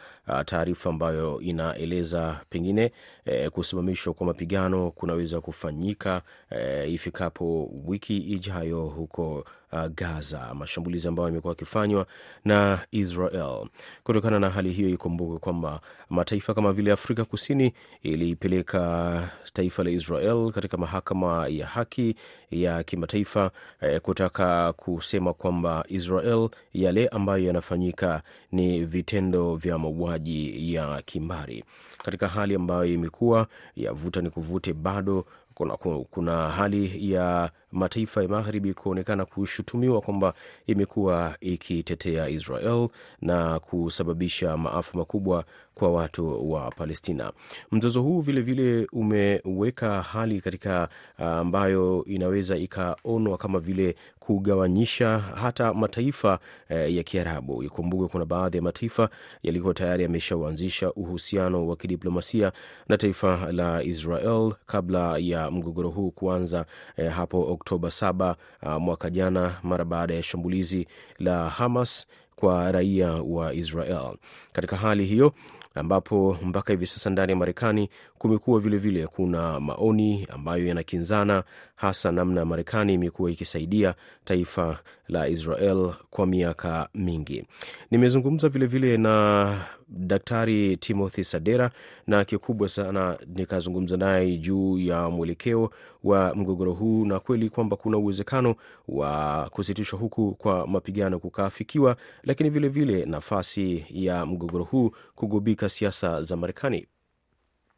taarifa 0.46 0.90
ambayo 0.90 1.42
inaeleza 1.42 2.40
pengine 2.50 2.92
e, 3.26 3.50
kusimamishwa 3.50 4.14
kwa 4.14 4.26
mapigano 4.28 4.92
kunaweza 4.92 5.42
kufanyika 5.42 6.22
e, 6.50 6.90
ifikapo 6.92 7.72
wiki 7.88 8.18
ijayo 8.18 8.82
huko 8.86 9.46
uh, 9.74 9.88
Gaza, 9.96 10.54
mashambulizi 10.54 11.08
ambayo 11.08 11.28
yamekuwa 11.30 11.52
yakifanywa 11.52 12.06
na 12.46 12.80
Israel. 12.92 13.68
Kutokana 14.04 14.40
na 14.40 14.50
hali 14.50 14.72
hiyo, 14.72 14.90
ikumbuke 14.90 15.40
kwamba 15.40 15.80
mataifa 16.10 16.54
kama 16.54 16.74
vile 16.74 16.92
Afrika 16.92 17.26
Kusini 17.26 17.74
ilipeleka 18.04 19.30
taifa 19.54 19.84
la 19.84 19.90
Israel 19.90 20.52
katika 20.52 20.78
mahakama 20.78 21.48
ya 21.48 21.68
haki 21.68 22.16
ya 22.52 22.84
kimataifa 22.84 23.52
eh, 23.82 24.02
kutaka 24.02 24.74
kusema 24.74 25.34
kwamba 25.34 25.86
Israel 25.88 26.50
yale 26.74 27.08
ambayo 27.08 27.44
yanafanyika 27.46 28.22
ni 28.52 28.86
vitendo 28.86 29.56
vya 29.56 29.78
mauaji 29.78 30.74
ya 30.74 31.02
kimbari, 31.02 31.64
katika 32.04 32.28
hali 32.28 32.56
ambayo 32.56 32.86
imekuwa 32.86 33.48
ya 33.76 33.94
vuta 33.94 34.22
ni 34.22 34.30
kuvute 34.30 34.74
bado 34.74 35.26
kuna, 35.54 35.78
kuna 36.12 36.50
hali 36.50 37.12
ya 37.14 37.52
mataifa 37.74 38.22
ya 38.24 38.28
magharibi 38.30 38.74
kuonekana 38.74 39.26
kushutumiwa 39.26 40.02
kwamba 40.02 40.34
imekuwa 40.68 41.36
ikitetea 41.42 42.30
Israel 42.30 42.88
na 43.22 43.60
kusababisha 43.60 44.58
maafa 44.58 44.98
makubwa 44.98 45.46
kwa 45.76 45.92
watu 45.92 46.52
wa 46.52 46.72
Palestina. 46.72 47.32
Mzozo 47.72 48.02
huu 48.02 48.22
vilevile 48.22 48.88
umeweka 48.94 50.02
hali 50.02 50.42
katika 50.42 50.90
ambayo 51.18 52.06
inaweza 52.08 52.58
ikaonwa 52.58 53.38
kama 53.38 53.60
vile 53.60 53.96
kugawanyisha 54.20 55.20
hata 55.20 55.74
mataifa 55.74 56.40
eh, 56.70 56.96
ya 56.96 57.04
Kiarabu. 57.04 57.64
Ikumbuke 57.64 58.12
kuna 58.12 58.26
baadhi 58.26 58.58
ya 58.58 58.64
mataifa 58.64 59.10
yalikuwa 59.44 59.74
tayari 59.74 60.04
yameshauanzisha 60.04 60.94
uhusiano 60.94 61.68
wa 61.68 61.76
kidiplomasia 61.76 62.52
na 62.90 62.98
taifa 62.98 63.52
la 63.52 63.84
Israel 63.84 64.54
kabla 64.66 65.18
ya 65.18 65.52
mgogoro 65.52 65.90
huu 65.90 66.12
kuanza 66.12 66.66
eh, 66.98 67.12
hapo 67.12 67.42
Oktoba 67.64 67.88
7 67.90 68.36
uh, 68.64 68.82
mwaka 68.82 69.10
jana, 69.10 69.56
mara 69.64 69.86
baada 69.86 70.14
ya 70.14 70.24
shambulizi 70.24 70.88
la 71.20 71.50
Hamas 71.50 72.06
kwa 72.44 72.72
raia 72.72 73.12
wa 73.12 73.54
Israel. 73.54 74.16
Katika 74.54 74.76
hali 74.78 75.06
hiyo 75.06 75.34
ambapo 75.76 76.38
mpaka 76.44 76.74
hivi 76.74 76.86
sasa 76.86 77.10
ndani 77.10 77.32
ya 77.32 77.36
Marekani 77.36 77.90
kumekuwa 78.18 78.60
vilevile 78.60 79.08
kuna 79.08 79.60
maoni 79.60 80.28
ambayo 80.30 80.68
yanakinzana, 80.68 81.44
hasa 81.76 82.12
namna 82.12 82.46
Marekani 82.46 82.94
imekuwa 82.94 83.32
ikisaidia 83.32 83.96
taifa 84.26 84.80
la 85.08 85.28
Israel 85.28 85.94
kwa 86.10 86.28
miaka 86.28 86.90
mingi. 86.94 87.44
Nimezungumza 87.92 88.50
vilevile 88.50 88.98
na 88.98 89.58
Daktari 89.88 90.78
Timothy 90.78 91.24
Sadera 91.24 91.72
na 92.08 92.26
kikubwa 92.26 92.70
sana 92.70 93.18
nikazungumza 93.36 93.98
naye 93.98 94.38
juu 94.38 94.80
ya 94.80 95.10
mwelekeo 95.10 95.70
wa 96.04 96.36
mgogoro 96.36 96.74
huu 96.74 97.06
na 97.06 97.20
kweli 97.20 97.50
kwamba 97.50 97.76
kuna 97.78 97.98
uwezekano 97.98 98.56
wa 98.88 99.50
kusitishwa 99.52 100.00
huku 100.00 100.36
kwa 100.36 100.68
mapigano 100.68 101.20
kukaafikiwa, 101.20 101.96
lakini 102.34 102.50
vilevile 102.50 102.94
vile 102.94 103.06
nafasi 103.06 103.86
ya 103.90 104.26
mgogoro 104.26 104.64
huu 104.64 104.92
kugubika 105.16 105.70
siasa 105.70 106.22
za 106.24 106.36
Marekani. 106.38 106.88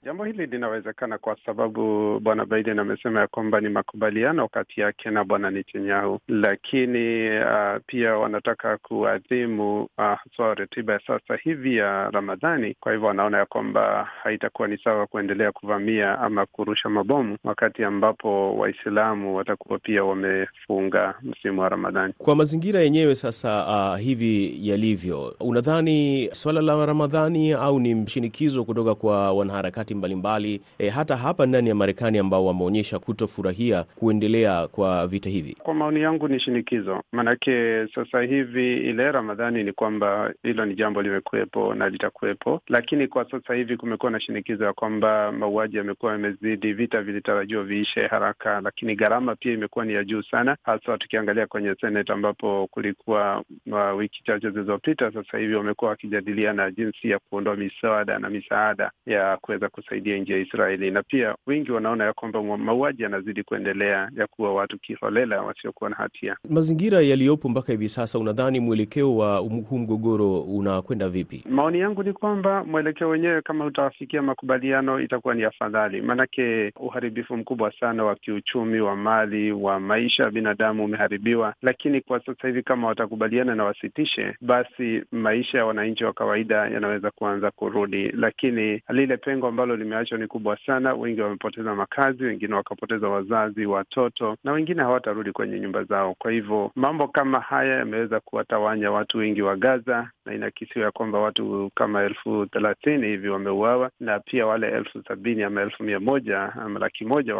Jambo 0.06 0.24
hili 0.24 0.46
linawezekana 0.46 1.18
kwa 1.18 1.38
sababu 1.46 2.20
bwana 2.20 2.46
Biden 2.46 2.80
amesema 2.80 3.20
ya 3.20 3.28
kwamba 3.28 3.62
ni 3.62 3.70
makubaliano 3.70 4.48
kati 4.48 4.82
yake 4.82 5.10
na 5.12 5.24
bwana 5.24 5.52
Netanyahu, 5.52 6.20
lakini 6.28 7.30
uh, 7.40 7.82
pia 7.88 8.18
wanataka 8.18 8.78
kuadhimu 8.78 9.88
haswa 9.98 10.52
uh, 10.52 10.58
ratiba 10.58 10.94
ya 10.94 11.00
sasa 11.08 11.36
hivi 11.36 11.78
ya 11.78 12.10
Ramadhani. 12.10 12.76
Kwa 12.80 12.92
hivyo 12.92 13.08
wanaona 13.08 13.38
ya 13.38 13.46
kwamba 13.46 14.10
haitakuwa 14.24 14.68
ni 14.68 14.78
sawa 14.78 15.08
kuendelea 15.08 15.52
kuvamia 15.52 16.20
ama 16.20 16.46
kurusha 16.46 16.90
mabomu 16.90 17.38
wakati 17.44 17.84
ambapo 17.84 18.58
Waislamu 18.58 19.36
watakuwa 19.36 19.80
pia 19.80 20.04
wamefunga 20.04 21.14
msimu 21.22 21.62
wa 21.62 21.70
Ramadhani. 21.70 22.14
Kwa 22.18 22.36
mazingira 22.36 22.82
yenyewe 22.82 23.16
sasa, 23.16 23.66
uh, 23.68 24.00
hivi 24.00 24.58
yalivyo, 24.70 25.36
unadhani 25.40 26.30
swala 26.34 26.62
la 26.62 26.86
Ramadhani 26.86 27.52
au 27.54 27.80
ni 27.80 27.96
mshinikizo 27.96 28.64
kutoka 28.66 28.96
kwa 28.96 29.32
wanaharakati 29.34 29.95
nchi 29.96 29.98
mbalimbali 29.98 30.62
e, 30.80 30.90
hata 30.90 31.16
hapa 31.18 31.46
ndani 31.46 31.70
ya 31.70 31.76
Marekani 31.76 32.18
ambao 32.18 32.46
wameonyesha 32.46 33.00
kutofurahia 33.00 33.84
kuendelea 33.84 34.68
kwa 34.68 35.08
vita 35.08 35.30
hivi? 35.30 35.54
Kwa 35.64 35.74
maoni 35.74 36.02
yangu 36.02 36.28
ni 36.28 36.40
shinikizo, 36.40 37.02
maanake 37.12 37.88
sasa 37.96 38.22
hivi 38.22 38.74
ile 38.78 39.12
Ramadhani 39.12 39.64
ni 39.64 39.72
kwamba 39.74 40.34
hilo 40.44 40.66
ni 40.66 40.76
jambo 40.76 41.02
limekuwepo 41.02 41.74
na 41.74 41.90
litakuwepo, 41.90 42.62
lakini 42.68 43.08
kwa 43.08 43.32
sasa 43.32 43.54
hivi 43.54 43.78
kumekuwa 43.78 44.12
na 44.12 44.20
shinikizo 44.20 44.66
ya 44.66 44.74
kwamba 44.74 45.32
mauaji 45.32 45.78
yamekuwa 45.78 46.12
yamezidi, 46.12 46.74
vita 46.74 47.02
vilitarajiwa 47.02 47.64
viishe 47.64 48.08
haraka, 48.08 48.62
lakini 48.62 48.96
gharama 48.96 49.36
pia 49.36 49.54
imekuwa 49.54 49.86
ni 49.86 49.94
ya 49.94 50.04
juu 50.04 50.22
sana, 50.24 50.58
hasa 50.64 50.98
tukiangalia 50.98 51.48
kwenye 51.48 51.76
Senate 51.82 52.14
ambapo 52.14 52.68
kulikuwa 52.72 53.44
uh, 53.72 53.98
wiki 53.98 54.24
chache 54.24 54.50
zilizopita. 54.50 55.12
Sasa 55.12 55.38
hivi 55.38 55.56
wamekuwa 55.56 55.90
wakijadiliana 55.92 56.72
jinsi 56.72 57.10
ya 57.10 57.20
kuondoa 57.20 57.56
misaada 57.56 58.20
na 58.20 58.30
misaada 58.30 58.92
ya 59.06 59.38
kuweza 59.38 59.70
kusaidia 59.86 60.18
nchi 60.18 60.32
ya 60.32 60.38
Israeli, 60.38 60.92
na 60.92 61.04
pia 61.04 61.36
wengi 61.48 61.72
wanaona 61.72 62.04
ya 62.04 62.14
kwamba 62.14 62.44
mauaji 62.58 63.04
yanazidi 63.04 63.44
kuendelea 63.44 64.10
ya 64.18 64.28
kuwa 64.28 64.54
watu 64.54 64.80
kiholela 64.80 65.42
wasiokuwa 65.42 65.90
na 65.90 65.96
hatia. 65.96 66.38
Mazingira 66.50 67.02
yaliyopo 67.02 67.50
mpaka 67.50 67.72
hivi 67.72 67.90
sasa, 67.90 68.20
unadhani 68.20 68.60
mwelekeo 68.60 69.16
wa 69.18 69.38
huu 69.38 69.78
mgogoro 69.78 70.40
unakwenda 70.42 71.10
vipi? 71.10 71.44
Maoni 71.50 71.80
yangu 71.80 72.04
ni 72.04 72.14
kwamba 72.14 72.64
mwelekeo 72.64 73.10
wenyewe 73.10 73.42
kama 73.42 73.66
utawafikia 73.66 74.22
makubaliano 74.22 75.00
itakuwa 75.00 75.36
ni 75.36 75.44
afadhali, 75.44 76.02
maanake 76.02 76.72
uharibifu 76.80 77.38
mkubwa 77.38 77.72
sana 77.80 78.04
wa 78.04 78.16
kiuchumi, 78.16 78.80
wa 78.80 78.96
mali, 78.96 79.52
wa 79.52 79.80
maisha 79.80 80.24
ya 80.24 80.32
binadamu 80.32 80.86
umeharibiwa. 80.86 81.54
Lakini 81.62 82.02
kwa 82.02 82.20
sasa 82.26 82.48
hivi 82.48 82.64
kama 82.64 82.88
watakubaliana 82.88 83.56
na 83.56 83.64
wasitishe, 83.64 84.36
basi 84.42 85.04
maisha 85.12 85.58
ya 85.58 85.66
wananchi 85.66 86.04
wa 86.06 86.14
kawaida 86.14 86.56
yanaweza 86.56 87.12
kuanza 87.12 87.52
kurudi, 87.52 88.12
lakini 88.12 88.82
lile 88.90 89.18
pengo 89.18 89.48
ambalo 89.48 89.65
limeachwa 89.76 90.18
ni 90.18 90.28
kubwa 90.28 90.58
sana. 90.66 90.94
Wengi 90.94 91.22
wamepoteza 91.22 91.76
makazi, 91.76 92.24
wengine 92.24 92.54
wakapoteza 92.56 93.08
wazazi, 93.10 93.66
watoto, 93.66 94.38
na 94.44 94.52
wengine 94.52 94.82
hawatarudi 94.82 95.32
kwenye 95.32 95.60
nyumba 95.60 95.84
zao. 95.84 96.16
Kwa 96.18 96.32
hivyo 96.32 96.72
mambo 96.76 97.08
kama 97.08 97.40
haya 97.40 97.76
yameweza 97.78 98.20
kuwatawanya 98.20 98.92
watu 98.92 99.18
wengi 99.18 99.42
wa 99.42 99.56
Gaza, 99.56 100.10
na 100.26 100.34
inakisiwa 100.34 100.86
ya 100.86 100.92
kwamba 100.92 101.20
watu 101.20 101.72
kama 101.76 102.04
elfu 102.04 102.46
thelathini 102.46 103.08
hivi 103.08 103.30
wameuawa 103.30 103.90
na 104.00 104.20
pia 104.20 104.46
wale 104.46 104.68
elfu 104.68 105.04
sabini 105.08 105.44
ama 105.44 105.62
elfu 105.62 105.84
mia 105.84 106.00
moja 106.00 106.40
ama 106.54 106.80
laki 106.80 107.06
moja 107.06 107.36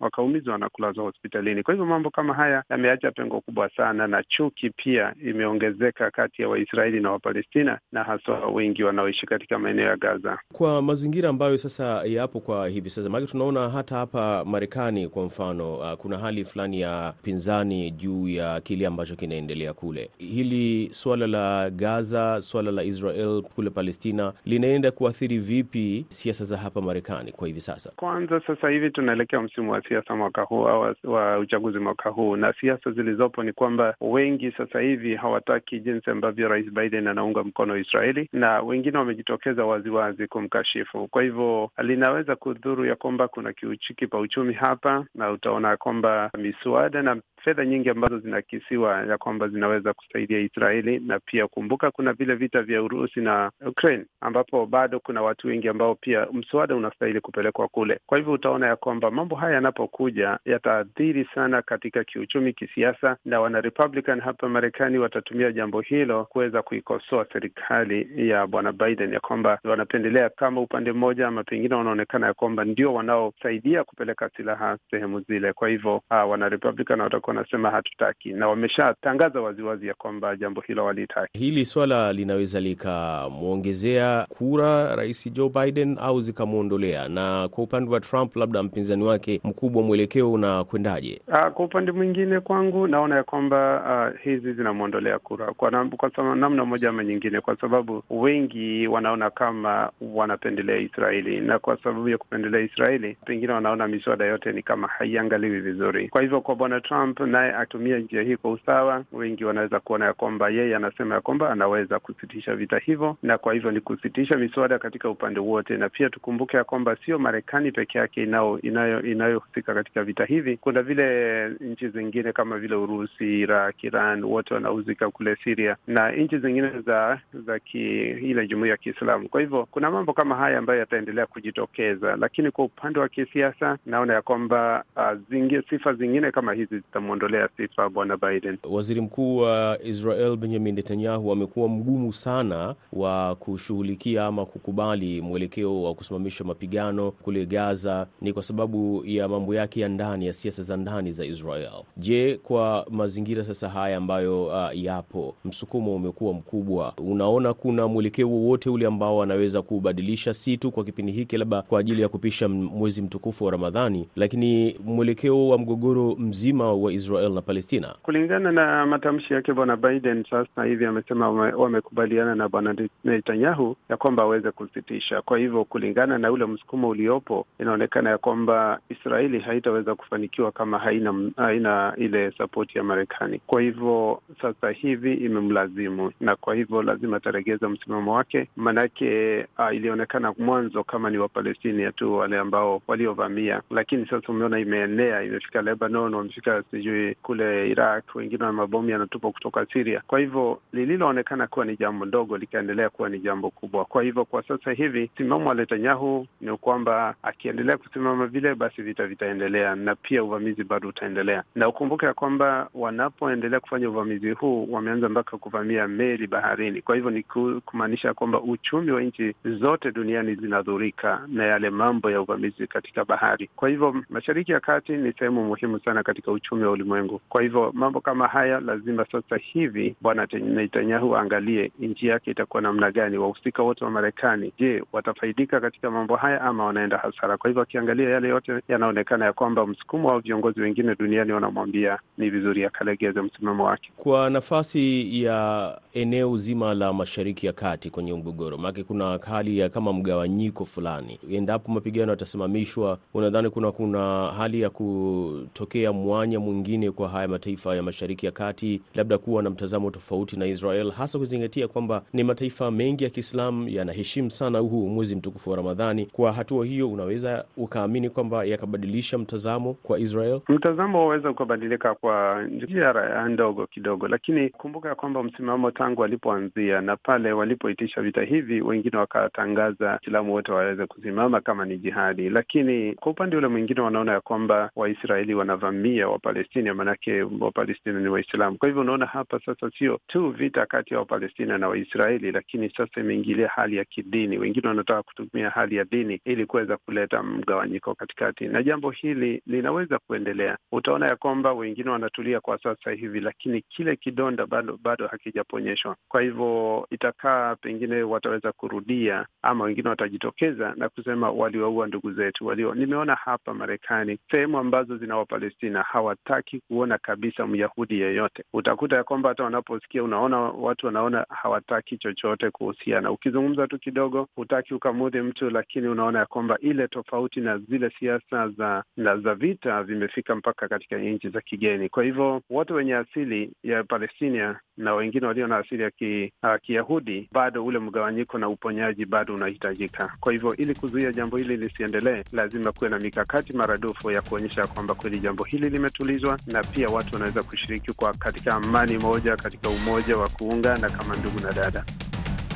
wakaumizwa 0.00 0.52
waka 0.52 0.64
na 0.64 0.68
kulazwa 0.70 1.04
hospitalini. 1.04 1.62
Kwa 1.62 1.74
hivyo 1.74 1.86
mambo 1.86 2.10
kama 2.10 2.34
haya 2.34 2.64
yameacha 2.70 3.10
pengo 3.10 3.40
kubwa 3.40 3.70
sana, 3.76 4.06
na 4.06 4.22
chuki 4.22 4.70
pia 4.70 5.14
imeongezeka 5.24 6.10
kati 6.10 6.42
ya 6.42 6.48
Waisraeli 6.48 7.00
na 7.00 7.10
Wapalestina 7.10 7.78
na 7.92 8.04
haswa 8.04 8.46
wengi 8.50 8.82
wanaoishi 8.84 9.26
katika 9.26 9.58
maeneo 9.58 9.86
ya 9.86 9.96
Gaza. 9.96 10.38
Kwa 10.52 10.82
mazingira 10.82 11.28
ambayo 11.30 11.56
sasa 11.68 12.02
yapo 12.06 12.40
kwa 12.40 12.68
hivi 12.68 12.90
sasa, 12.90 13.08
maana 13.08 13.26
tunaona 13.26 13.68
hata 13.68 13.96
hapa 13.96 14.44
Marekani 14.44 15.08
kwa 15.08 15.24
mfano, 15.24 15.74
uh, 15.76 15.92
kuna 15.92 16.18
hali 16.18 16.44
fulani 16.44 16.80
ya 16.80 17.14
pinzani 17.22 17.90
juu 17.90 18.28
ya 18.28 18.60
kile 18.60 18.86
ambacho 18.86 19.16
kinaendelea 19.16 19.72
kule. 19.74 20.10
Hili 20.18 20.88
suala 20.92 21.26
la 21.26 21.70
Gaza, 21.70 22.40
suala 22.40 22.70
la 22.70 22.82
Israel 22.84 23.42
kule 23.42 23.70
Palestina 23.70 24.32
linaenda 24.44 24.90
kuathiri 24.90 25.38
vipi 25.38 26.04
siasa 26.08 26.44
za 26.44 26.56
hapa 26.56 26.80
Marekani 26.80 27.32
kwa 27.32 27.46
hivi 27.48 27.60
sasa? 27.60 27.92
Kwanza 27.96 28.40
sasa 28.46 28.68
hivi 28.68 28.90
tunaelekea 28.90 29.40
msimu 29.40 29.72
wa 29.72 29.82
siasa 29.88 30.16
mwaka 30.16 30.42
huu 30.42 30.68
au 30.68 30.94
wa 31.04 31.38
uchaguzi 31.38 31.78
mwaka 31.78 32.10
huu, 32.10 32.36
na 32.36 32.54
siasa 32.60 32.90
zilizopo 32.90 33.42
ni 33.42 33.52
kwamba 33.52 33.94
wengi 34.00 34.52
sasa 34.52 34.80
hivi 34.80 35.14
hawataki 35.16 35.80
jinsi 35.80 36.10
ambavyo 36.10 36.48
Rais 36.48 36.70
Biden 36.70 37.06
anaunga 37.06 37.44
mkono 37.44 37.76
Israeli, 37.76 38.28
na 38.32 38.60
wengine 38.62 38.98
wamejitokeza 38.98 39.64
waziwazi 39.64 40.26
kumkashifu. 40.26 41.08
Kwa 41.08 41.22
hivyo 41.22 41.57
linaweza 41.78 42.36
kudhuru 42.36 42.84
ya 42.86 42.96
kwamba 42.96 43.28
kuna 43.28 43.52
kiuchiki 43.52 44.06
pa 44.06 44.18
uchumi 44.18 44.54
hapa, 44.54 45.06
na 45.14 45.30
utaona 45.30 45.76
kwamba 45.76 46.30
miswada 46.38 47.02
na 47.02 47.16
fedha 47.48 47.64
nyingi 47.66 47.90
ambazo 47.90 48.18
zinakisiwa 48.18 49.02
ya 49.06 49.18
kwamba 49.18 49.48
zinaweza 49.48 49.92
kusaidia 49.94 50.38
Israeli, 50.38 50.98
na 51.00 51.18
pia 51.20 51.46
kumbuka, 51.48 51.90
kuna 51.90 52.12
vile 52.12 52.34
vita 52.34 52.62
vya 52.62 52.82
Urusi 52.82 53.20
na 53.20 53.50
Ukraine 53.66 54.04
ambapo 54.20 54.66
bado 54.66 55.00
kuna 55.00 55.22
watu 55.22 55.48
wengi 55.48 55.68
ambao 55.68 55.94
pia 55.94 56.26
mswada 56.32 56.76
unastahili 56.76 57.20
kupelekwa 57.20 57.68
kule. 57.68 58.00
Kwa 58.06 58.18
hivyo 58.18 58.32
utaona 58.32 58.66
ya 58.66 58.76
kwamba 58.76 59.10
mambo 59.10 59.36
haya 59.36 59.54
yanapokuja 59.54 60.38
yataathiri 60.44 61.28
sana 61.34 61.62
katika 61.62 62.04
kiuchumi, 62.04 62.52
kisiasa, 62.52 63.16
na 63.24 63.40
wana 63.40 63.60
Republican 63.60 64.20
hapa 64.20 64.48
Marekani 64.48 64.98
watatumia 64.98 65.52
jambo 65.52 65.80
hilo 65.80 66.24
kuweza 66.24 66.62
kuikosoa 66.62 67.26
serikali 67.32 68.28
ya 68.28 68.46
bwana 68.46 68.72
Biden 68.72 69.12
ya 69.12 69.20
kwamba 69.20 69.58
wanapendelea 69.64 70.28
kama 70.28 70.60
upande 70.60 70.92
mmoja, 70.92 71.28
ama 71.28 71.44
pengine 71.44 71.74
wanaonekana 71.74 72.26
ya 72.26 72.34
kwamba 72.34 72.64
ndio 72.64 72.94
wanaosaidia 72.94 73.84
kupeleka 73.84 74.30
silaha 74.36 74.78
sehemu 74.90 75.20
zile. 75.20 75.52
Kwa 75.52 75.68
hivyo 75.68 75.96
uh, 75.96 76.30
wana 76.30 76.48
Republican 76.48 77.00
watakuwa 77.00 77.37
wanasema 77.38 77.70
hatutaki, 77.70 78.32
na 78.32 78.48
wameshatangaza 78.48 79.40
waziwazi 79.40 79.86
ya 79.86 79.94
kwamba 79.94 80.36
jambo 80.36 80.60
hilo 80.60 80.84
walitaki. 80.84 81.38
Hili 81.38 81.64
swala 81.64 82.12
linaweza 82.12 82.60
likamwongezea 82.60 84.26
kura 84.28 84.96
rais 84.96 85.32
Joe 85.32 85.48
Biden 85.48 85.96
au 86.00 86.20
zikamwondolea. 86.20 87.08
Na 87.08 87.48
kwa 87.48 87.64
upande 87.64 87.90
wa 87.90 88.00
Trump, 88.00 88.36
labda 88.36 88.62
mpinzani 88.62 89.04
wake 89.04 89.40
mkubwa, 89.44 89.82
mwelekeo 89.82 90.32
unakwendaje? 90.32 91.20
Uh, 91.28 91.48
kwa 91.48 91.64
upande 91.64 91.92
mwingine 91.92 92.40
kwangu 92.40 92.86
naona 92.86 93.16
ya 93.16 93.24
kwamba 93.24 93.82
uh, 94.14 94.20
hizi 94.20 94.52
zinamwondolea 94.52 95.18
kura 95.18 95.46
kwa, 95.52 95.70
na, 95.70 95.84
kwa 95.84 96.10
namna 96.36 96.64
moja 96.64 96.88
ama 96.88 97.04
nyingine, 97.04 97.40
kwa 97.40 97.56
sababu 97.56 98.02
wengi 98.10 98.86
wanaona 98.86 99.30
kama 99.30 99.90
wanapendelea 100.00 100.76
Israeli, 100.76 101.40
na 101.40 101.58
kwa 101.58 101.76
sababu 101.82 102.08
ya 102.08 102.18
kupendelea 102.18 102.60
Israeli 102.60 103.16
pengine 103.26 103.52
wanaona 103.52 103.88
miswada 103.88 104.24
yote 104.24 104.52
ni 104.52 104.62
kama 104.62 104.88
haiangaliwi 104.88 105.60
vizuri. 105.60 106.08
Kwa 106.08 106.22
hivyo 106.22 106.40
kwa 106.40 106.54
bwana 106.56 106.80
Trump 106.80 107.20
naye 107.28 107.52
atumia 107.54 107.98
njia 107.98 108.22
hii 108.22 108.36
kwa 108.36 108.50
usawa, 108.50 109.04
wengi 109.12 109.44
wanaweza 109.44 109.80
kuona 109.80 110.04
ya 110.04 110.12
kwamba 110.12 110.48
yeye 110.48 110.76
anasema 110.76 111.14
ya 111.14 111.20
kwamba 111.20 111.50
anaweza 111.50 111.98
kusitisha 111.98 112.56
vita 112.56 112.78
hivyo, 112.78 113.16
na 113.22 113.38
kwa 113.38 113.54
hivyo 113.54 113.70
ni 113.70 113.80
kusitisha 113.80 114.36
miswada 114.36 114.78
katika 114.78 115.10
upande 115.10 115.40
wote, 115.40 115.76
na 115.76 115.88
pia 115.88 116.10
tukumbuke 116.10 116.56
ya 116.56 116.64
kwamba 116.64 116.96
sio 117.04 117.18
Marekani 117.18 117.72
peke 117.72 117.98
yake 117.98 118.22
inayo 118.22 119.02
inayohusika 119.02 119.74
katika 119.74 120.04
vita 120.04 120.24
hivi. 120.24 120.56
Kuna 120.56 120.82
vile 120.82 121.48
nchi 121.60 121.88
zingine 121.88 122.32
kama 122.32 122.58
vile 122.58 122.74
Urusi, 122.74 123.40
Iraq, 123.40 123.84
Iran, 123.84 124.24
wote 124.24 124.54
wanahusika 124.54 125.10
kule 125.10 125.36
Siria 125.44 125.76
na 125.86 126.12
nchi 126.12 126.38
zingine 126.38 126.70
za 126.86 127.20
za 127.46 127.58
ki, 127.58 128.00
ile 128.10 128.46
jumuia 128.46 128.70
ya 128.70 128.76
Kiislamu. 128.76 129.28
Kwa 129.28 129.40
hivyo 129.40 129.66
kuna 129.70 129.90
mambo 129.90 130.12
kama 130.12 130.34
haya 130.36 130.58
ambayo 130.58 130.78
yataendelea 130.80 131.26
kujitokeza, 131.26 132.16
lakini 132.16 132.50
kwa 132.50 132.64
upande 132.64 133.00
wa 133.00 133.08
kisiasa 133.08 133.78
naona 133.86 134.14
ya 134.14 134.22
kwamba 134.22 134.84
uh, 134.96 135.18
zingi, 135.30 135.62
sifa 135.70 135.92
zingine 135.94 136.30
kama 136.30 136.52
hizi 136.52 136.82
zitamwondolea 137.08 137.48
sifa 137.56 137.88
bwana 137.88 138.16
Biden. 138.16 138.58
Waziri 138.70 139.00
mkuu 139.00 139.36
wa 139.36 139.78
Israel 139.84 140.36
Benjamin 140.36 140.74
Netanyahu 140.74 141.32
amekuwa 141.32 141.68
mgumu 141.68 142.12
sana 142.12 142.74
wa 142.92 143.34
kushughulikia 143.34 144.26
ama 144.26 144.46
kukubali 144.46 145.20
mwelekeo 145.20 145.82
wa 145.82 145.94
kusimamisha 145.94 146.44
mapigano 146.44 147.10
kule 147.10 147.46
Gaza, 147.46 148.06
ni 148.20 148.32
kwa 148.32 148.42
sababu 148.42 149.02
ya 149.06 149.28
mambo 149.28 149.54
yake 149.54 149.80
ya 149.80 149.88
ndani 149.88 150.26
ya 150.26 150.32
siasa 150.32 150.62
za 150.62 150.76
ndani 150.76 151.12
za 151.12 151.24
Israel. 151.26 151.70
Je, 151.96 152.36
kwa 152.42 152.86
mazingira 152.90 153.44
sasa 153.44 153.68
haya 153.68 153.96
ambayo 153.96 154.46
uh, 154.46 154.68
yapo, 154.72 155.34
msukumo 155.44 155.94
umekuwa 155.94 156.32
mkubwa, 156.34 156.92
unaona 156.98 157.54
kuna 157.54 157.88
mwelekeo 157.88 158.30
wowote 158.30 158.70
ule 158.70 158.86
ambao 158.86 159.22
anaweza 159.22 159.62
kubadilisha, 159.62 160.34
si 160.34 160.56
tu 160.56 160.70
kwa 160.70 160.84
kipindi 160.84 161.12
hiki 161.12 161.36
labda 161.36 161.62
kwa 161.62 161.80
ajili 161.80 162.02
ya 162.02 162.08
kupisha 162.08 162.48
mwezi 162.48 163.02
mtukufu 163.02 163.44
wa 163.44 163.50
Ramadhani, 163.50 164.08
lakini 164.16 164.76
mwelekeo 164.84 165.48
wa 165.48 165.58
mgogoro 165.58 166.16
mzima 166.18 166.72
wa 166.72 166.92
Israel 166.98 167.32
na 167.32 167.42
Palestina? 167.42 167.94
Kulingana 168.02 168.52
na 168.52 168.86
matamshi 168.86 169.34
yake 169.34 169.52
bwana 169.52 169.76
Biden 169.76 170.24
sasa 170.30 170.64
hivi 170.64 170.84
amesema 170.86 171.30
wamekubaliana 171.30 172.34
na 172.34 172.48
bwana 172.48 172.74
Netanyahu 173.04 173.76
ya 173.88 173.96
kwamba 173.96 174.22
aweze 174.22 174.50
kusitisha. 174.50 175.22
Kwa 175.22 175.38
hivyo 175.38 175.64
kulingana 175.64 176.18
na 176.18 176.32
ule 176.32 176.46
msukumo 176.46 176.88
uliopo, 176.88 177.46
inaonekana 177.60 178.10
ya 178.10 178.18
kwamba 178.18 178.80
Israeli 178.88 179.38
haitaweza 179.38 179.94
kufanikiwa 179.94 180.52
kama 180.52 180.78
haina 180.78 181.14
haina 181.36 181.94
ile 181.96 182.30
sapoti 182.38 182.78
ya 182.78 182.84
Marekani. 182.84 183.40
Kwa 183.46 183.60
hivyo 183.62 184.22
sasa 184.42 184.70
hivi 184.70 185.14
imemlazimu, 185.14 186.12
na 186.20 186.36
kwa 186.36 186.54
hivyo 186.54 186.82
lazima 186.82 187.16
ataregeza 187.16 187.68
msimamo 187.68 188.14
wake, 188.14 188.48
maanake 188.56 189.46
ilionekana 189.72 190.34
mwanzo 190.38 190.84
kama 190.84 191.10
ni 191.10 191.18
Wapalestinia 191.18 191.92
tu 191.92 192.14
wale 192.14 192.38
ambao 192.38 192.82
waliovamia, 192.88 193.62
lakini 193.70 194.06
sasa 194.06 194.28
umeona 194.28 194.58
imeenea, 194.58 195.22
imefika 195.22 195.62
Lebanon, 195.62 196.14
wamefika 196.14 196.62
sijui 196.70 196.87
kule 197.22 197.68
Iraq, 197.70 198.14
wengine 198.14 198.44
wana 198.44 198.52
mabomu 198.52 198.90
yanatupwa 198.90 199.32
kutoka 199.32 199.66
Siria. 199.72 200.02
Kwa 200.06 200.18
hivyo 200.18 200.60
lililoonekana 200.72 201.46
kuwa 201.46 201.64
ni 201.64 201.76
jambo 201.76 202.04
ndogo 202.04 202.36
likaendelea 202.38 202.90
kuwa 202.90 203.08
ni 203.08 203.18
jambo 203.18 203.50
kubwa. 203.50 203.84
Kwa 203.84 204.02
hivyo 204.02 204.24
kwa 204.24 204.42
sasa 204.42 204.72
hivi 204.72 205.10
msimamo 205.14 205.48
wa 205.48 205.54
Netanyahu 205.54 206.26
ni 206.40 206.56
kwamba 206.56 207.14
akiendelea 207.22 207.76
kusimama 207.78 208.26
vile, 208.26 208.54
basi 208.54 208.82
vita 208.82 209.06
vitaendelea 209.06 209.74
na 209.74 209.94
pia 209.94 210.24
uvamizi 210.24 210.64
bado 210.64 210.88
utaendelea, 210.88 211.42
na 211.54 211.68
ukumbuke 211.68 212.06
ya 212.06 212.14
kwamba 212.14 212.68
wanapoendelea 212.74 213.60
kufanya 213.60 213.88
uvamizi 213.90 214.30
huu 214.30 214.68
wameanza 214.72 215.08
mpaka 215.08 215.38
kuvamia 215.38 215.88
meli 215.88 216.26
baharini. 216.26 216.82
Kwa 216.82 216.94
hivyo 216.94 217.10
ni 217.10 217.22
kumaanisha 217.64 218.14
kwamba 218.14 218.40
uchumi 218.40 218.90
wa 218.90 219.02
nchi 219.02 219.34
zote 219.44 219.90
duniani 219.92 220.34
zinadhurika 220.34 221.22
na 221.28 221.44
yale 221.46 221.70
mambo 221.70 222.10
ya 222.10 222.20
uvamizi 222.20 222.66
katika 222.66 223.04
bahari. 223.04 223.50
Kwa 223.56 223.68
hivyo 223.68 224.02
Mashariki 224.10 224.52
ya 224.52 224.60
Kati 224.60 224.92
ni 224.92 225.12
sehemu 225.12 225.44
muhimu 225.44 225.80
sana 225.80 226.02
katika 226.02 226.32
uchumi 226.32 226.64
wa 226.64 226.70
ulimwengu. 226.78 227.20
Kwa 227.28 227.42
hivyo 227.42 227.70
mambo 227.74 228.00
kama 228.00 228.26
haya 228.28 228.60
lazima 228.60 229.06
sasa 229.12 229.36
hivi 229.36 229.96
Bwana 230.00 230.26
Netanyahu 230.32 231.16
aangalie 231.16 231.70
nchi 231.80 232.06
yake 232.06 232.30
itakuwa 232.30 232.62
namna 232.62 232.90
gani. 232.90 233.18
Wahusika 233.18 233.62
wote 233.62 233.84
wa 233.84 233.90
Marekani, 233.90 234.52
je, 234.58 234.82
watafaidika 234.92 235.60
katika 235.60 235.90
mambo 235.90 236.16
haya 236.16 236.40
ama 236.40 236.64
wanaenda 236.64 236.98
hasara? 236.98 237.36
Kwa 237.36 237.50
hivyo 237.50 237.62
akiangalia 237.62 238.10
yale 238.10 238.28
yote, 238.28 238.52
yanaonekana 238.68 239.24
ya 239.24 239.32
kwamba 239.32 239.66
msukumo 239.66 240.08
wa 240.08 240.20
viongozi 240.20 240.60
wengine 240.60 240.94
duniani 240.94 241.32
wanamwambia 241.32 241.98
ni 242.18 242.30
vizuri 242.30 242.64
akalegeze 242.64 243.20
msimamo 243.22 243.64
wake. 243.64 243.90
Kwa 243.96 244.30
nafasi 244.30 245.08
ya 245.24 245.78
eneo 245.92 246.36
zima 246.36 246.74
la 246.74 246.92
Mashariki 246.92 247.46
ya 247.46 247.52
Kati 247.52 247.90
kwenye 247.90 248.14
mgogoro, 248.14 248.56
maanake 248.58 248.84
kuna 248.84 249.18
hali 249.26 249.58
ya 249.58 249.68
kama 249.68 249.92
mgawanyiko 249.92 250.64
fulani, 250.64 251.18
endapo 251.30 251.72
mapigano 251.72 252.10
yatasimamishwa, 252.10 252.98
unadhani 253.14 253.50
kuna 253.50 253.72
kuna 253.72 254.26
hali 254.36 254.60
ya 254.60 254.70
kutokea 254.70 255.92
mwanya 255.92 256.40
mwingine 256.40 256.67
kwa 256.96 257.08
haya 257.08 257.28
mataifa 257.28 257.76
ya 257.76 257.82
Mashariki 257.82 258.26
ya 258.26 258.32
Kati, 258.32 258.82
labda 258.94 259.18
kuwa 259.18 259.42
na 259.42 259.50
mtazamo 259.50 259.90
tofauti 259.90 260.38
na 260.38 260.46
Israel, 260.46 260.90
hasa 260.90 261.18
kuzingatia 261.18 261.68
kwamba 261.68 262.02
ni 262.12 262.24
mataifa 262.24 262.70
mengi 262.70 263.04
ya 263.04 263.10
Kiislamu 263.10 263.68
yanaheshimu 263.68 264.30
sana 264.30 264.58
huu 264.58 264.88
mwezi 264.88 265.16
mtukufu 265.16 265.50
wa 265.50 265.56
Ramadhani. 265.56 266.06
Kwa 266.06 266.32
hatua 266.32 266.66
hiyo, 266.66 266.90
unaweza 266.90 267.44
ukaamini 267.56 268.10
kwamba 268.10 268.44
yakabadilisha 268.44 269.18
mtazamo 269.18 269.74
kwa 269.74 269.98
Israel? 269.98 270.40
Mtazamo 270.48 270.98
waweza 271.00 271.30
ukabadilika 271.30 271.94
kwa 271.94 272.42
njia 272.44 272.92
ndogo 273.28 273.66
kidogo, 273.66 274.08
lakini 274.08 274.48
kumbuka 274.48 274.88
ya 274.88 274.94
kwamba 274.94 275.22
msimamo 275.22 275.70
tangu 275.70 276.00
walipoanzia 276.00 276.80
na 276.80 276.96
pale 276.96 277.32
walipoitisha 277.32 278.02
vita 278.02 278.22
hivi, 278.22 278.60
wengine 278.60 278.96
wakatangaza 278.98 279.98
Waislamu 280.08 280.32
wote 280.34 280.52
waweze 280.52 280.86
kusimama 280.86 281.40
kama 281.40 281.64
ni 281.64 281.78
jihadi, 281.78 282.30
lakini 282.30 282.94
kwa 282.94 283.12
upande 283.12 283.36
ule 283.36 283.48
mwingine 283.48 283.80
wanaona 283.80 284.12
ya 284.12 284.20
kwamba 284.20 284.70
Waisraeli 284.76 285.34
wanavamia 285.34 286.08
Wapalestina, 286.08 286.57
maanake 286.62 287.22
Wapalestina 287.22 288.00
ni 288.00 288.08
Waislamu. 288.08 288.58
Kwa 288.58 288.68
hivyo 288.68 288.82
unaona 288.82 289.06
hapa 289.06 289.40
sasa 289.46 289.70
sio 289.78 290.00
tu 290.06 290.30
vita 290.30 290.66
kati 290.66 290.94
ya 290.94 291.00
Wapalestina 291.00 291.58
na 291.58 291.68
Waisraeli, 291.68 292.32
lakini 292.32 292.70
sasa 292.70 293.00
imeingilia 293.00 293.48
hali 293.48 293.76
ya 293.76 293.84
kidini. 293.84 294.38
Wengine 294.38 294.68
wanataka 294.68 295.02
kutumia 295.02 295.50
hali 295.50 295.76
ya 295.76 295.84
dini 295.84 296.20
ili 296.24 296.46
kuweza 296.46 296.76
kuleta 296.76 297.22
mgawanyiko 297.22 297.94
katikati, 297.94 298.46
na 298.48 298.62
jambo 298.62 298.90
hili 298.90 299.42
linaweza 299.46 299.98
kuendelea. 299.98 300.56
Utaona 300.72 301.06
ya 301.06 301.16
kwamba 301.16 301.52
wengine 301.52 301.90
wanatulia 301.90 302.40
kwa 302.40 302.58
sasa 302.58 302.90
hivi, 302.90 303.20
lakini 303.20 303.60
kile 303.62 303.96
kidonda 303.96 304.46
bado 304.46 304.78
bado 304.82 305.06
hakijaponyeshwa. 305.06 305.96
Kwa 306.08 306.22
hivyo 306.22 306.86
itakaa 306.90 307.56
pengine 307.56 308.02
wataweza 308.02 308.52
kurudia, 308.52 309.26
ama 309.42 309.64
wengine 309.64 309.88
watajitokeza 309.88 310.74
na 310.76 310.88
kusema 310.88 311.30
waliwaua 311.30 311.86
ndugu 311.86 312.12
zetu 312.12 312.46
walio. 312.46 312.74
Nimeona 312.74 313.14
hapa 313.14 313.54
Marekani 313.54 314.18
sehemu 314.30 314.58
ambazo 314.58 314.96
zina 314.96 315.16
Wapalestina 315.16 315.82
hawataki 315.82 316.47
kuona 316.68 316.98
kabisa 316.98 317.46
Myahudi 317.46 318.00
yeyote. 318.00 318.44
Utakuta 318.52 318.96
ya 318.96 319.04
kwamba 319.04 319.28
hata 319.28 319.44
wanaposikia, 319.44 320.02
unaona 320.02 320.38
watu 320.38 320.86
wanaona 320.86 321.26
hawataki 321.28 321.98
chochote 321.98 322.50
kuhusiana. 322.50 323.10
Ukizungumza 323.10 323.66
tu 323.66 323.78
kidogo, 323.78 324.28
hutaki 324.36 324.74
ukamudhi 324.74 325.20
mtu, 325.20 325.50
lakini 325.50 325.88
unaona 325.88 326.18
ya 326.18 326.26
kwamba 326.26 326.58
ile 326.60 326.88
tofauti 326.88 327.40
na 327.40 327.58
zile 327.58 327.90
siasa 327.98 328.48
za 328.48 328.84
na 328.96 329.16
za 329.16 329.34
vita 329.34 329.82
vimefika 329.82 330.36
mpaka 330.36 330.68
katika 330.68 330.98
nchi 330.98 331.28
za 331.28 331.40
kigeni. 331.40 331.88
Kwa 331.88 332.04
hivyo 332.04 332.42
wote 332.50 332.72
wenye 332.74 332.94
asili 332.94 333.52
ya 333.62 333.84
Palestina 333.84 334.60
na 334.76 334.94
wengine 334.94 335.26
walio 335.26 335.46
na 335.46 335.56
asili 335.58 335.82
ya 335.82 335.90
ki, 335.90 336.32
uh, 336.42 336.54
Kiyahudi, 336.62 337.28
bado 337.32 337.64
ule 337.64 337.78
mgawanyiko 337.78 338.38
na 338.38 338.48
uponyaji 338.48 339.06
bado 339.06 339.34
unahitajika. 339.34 340.12
Kwa 340.20 340.32
hivyo 340.32 340.56
ili 340.56 340.74
kuzuia 340.74 341.12
jambo 341.12 341.36
hili 341.36 341.56
lisiendelee, 341.56 342.22
lazima 342.32 342.72
kuwe 342.72 342.90
na 342.90 342.98
mikakati 342.98 343.56
maradufu 343.56 344.10
ya 344.10 344.22
kuonyesha 344.22 344.66
kwamba 344.66 344.94
kweli 344.94 345.18
jambo 345.20 345.44
hili 345.44 345.70
limetulizwa 345.70 346.37
na 346.46 346.62
pia 346.64 346.88
watu 346.88 347.14
wanaweza 347.14 347.42
kushiriki 347.42 347.92
kwa 347.92 348.14
katika 348.14 348.54
amani 348.54 348.98
moja, 348.98 349.36
katika 349.36 349.68
umoja 349.68 350.16
wa 350.16 350.28
kuungana 350.28 350.90
kama 350.90 351.16
ndugu 351.16 351.40
na 351.40 351.52
dada. 351.52 351.84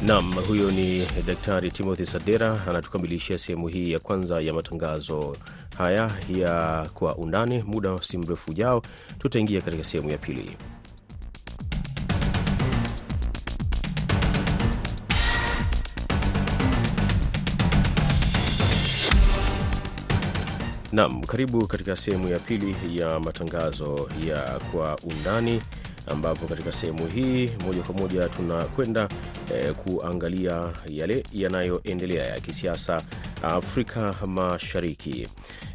Naam, 0.06 0.32
huyo 0.48 0.70
ni 0.70 1.06
Daktari 1.26 1.72
Timothy 1.72 2.04
Sadera 2.06 2.60
anatukamilishia 2.68 3.38
sehemu 3.38 3.68
hii 3.68 3.92
ya 3.92 3.98
kwanza 3.98 4.40
ya 4.40 4.52
matangazo 4.54 5.36
haya 5.78 6.10
ya 6.34 6.86
Kwa 6.94 7.16
Undani. 7.16 7.62
Muda 7.66 7.98
si 8.02 8.18
mrefu 8.18 8.50
ujao, 8.50 8.82
tutaingia 9.18 9.60
katika 9.60 9.84
sehemu 9.84 10.10
ya 10.10 10.18
pili. 10.18 10.56
Naam, 20.92 21.20
karibu 21.24 21.66
katika 21.66 21.96
sehemu 21.96 22.28
ya 22.28 22.38
pili 22.38 22.76
ya 23.00 23.20
matangazo 23.20 24.08
ya 24.28 24.60
Kwa 24.72 24.98
Undani 25.04 25.62
ambapo 26.06 26.46
katika 26.46 26.72
sehemu 26.72 27.06
hii 27.06 27.50
moja 27.66 27.82
kwa 27.82 27.94
moja 27.94 28.28
tunakwenda 28.28 29.08
eh, 29.54 29.72
kuangalia 29.74 30.72
yale 30.88 31.22
yanayoendelea 31.32 32.24
ya 32.26 32.40
kisiasa 32.40 33.02
Afrika 33.42 34.14
Mashariki. 34.26 35.28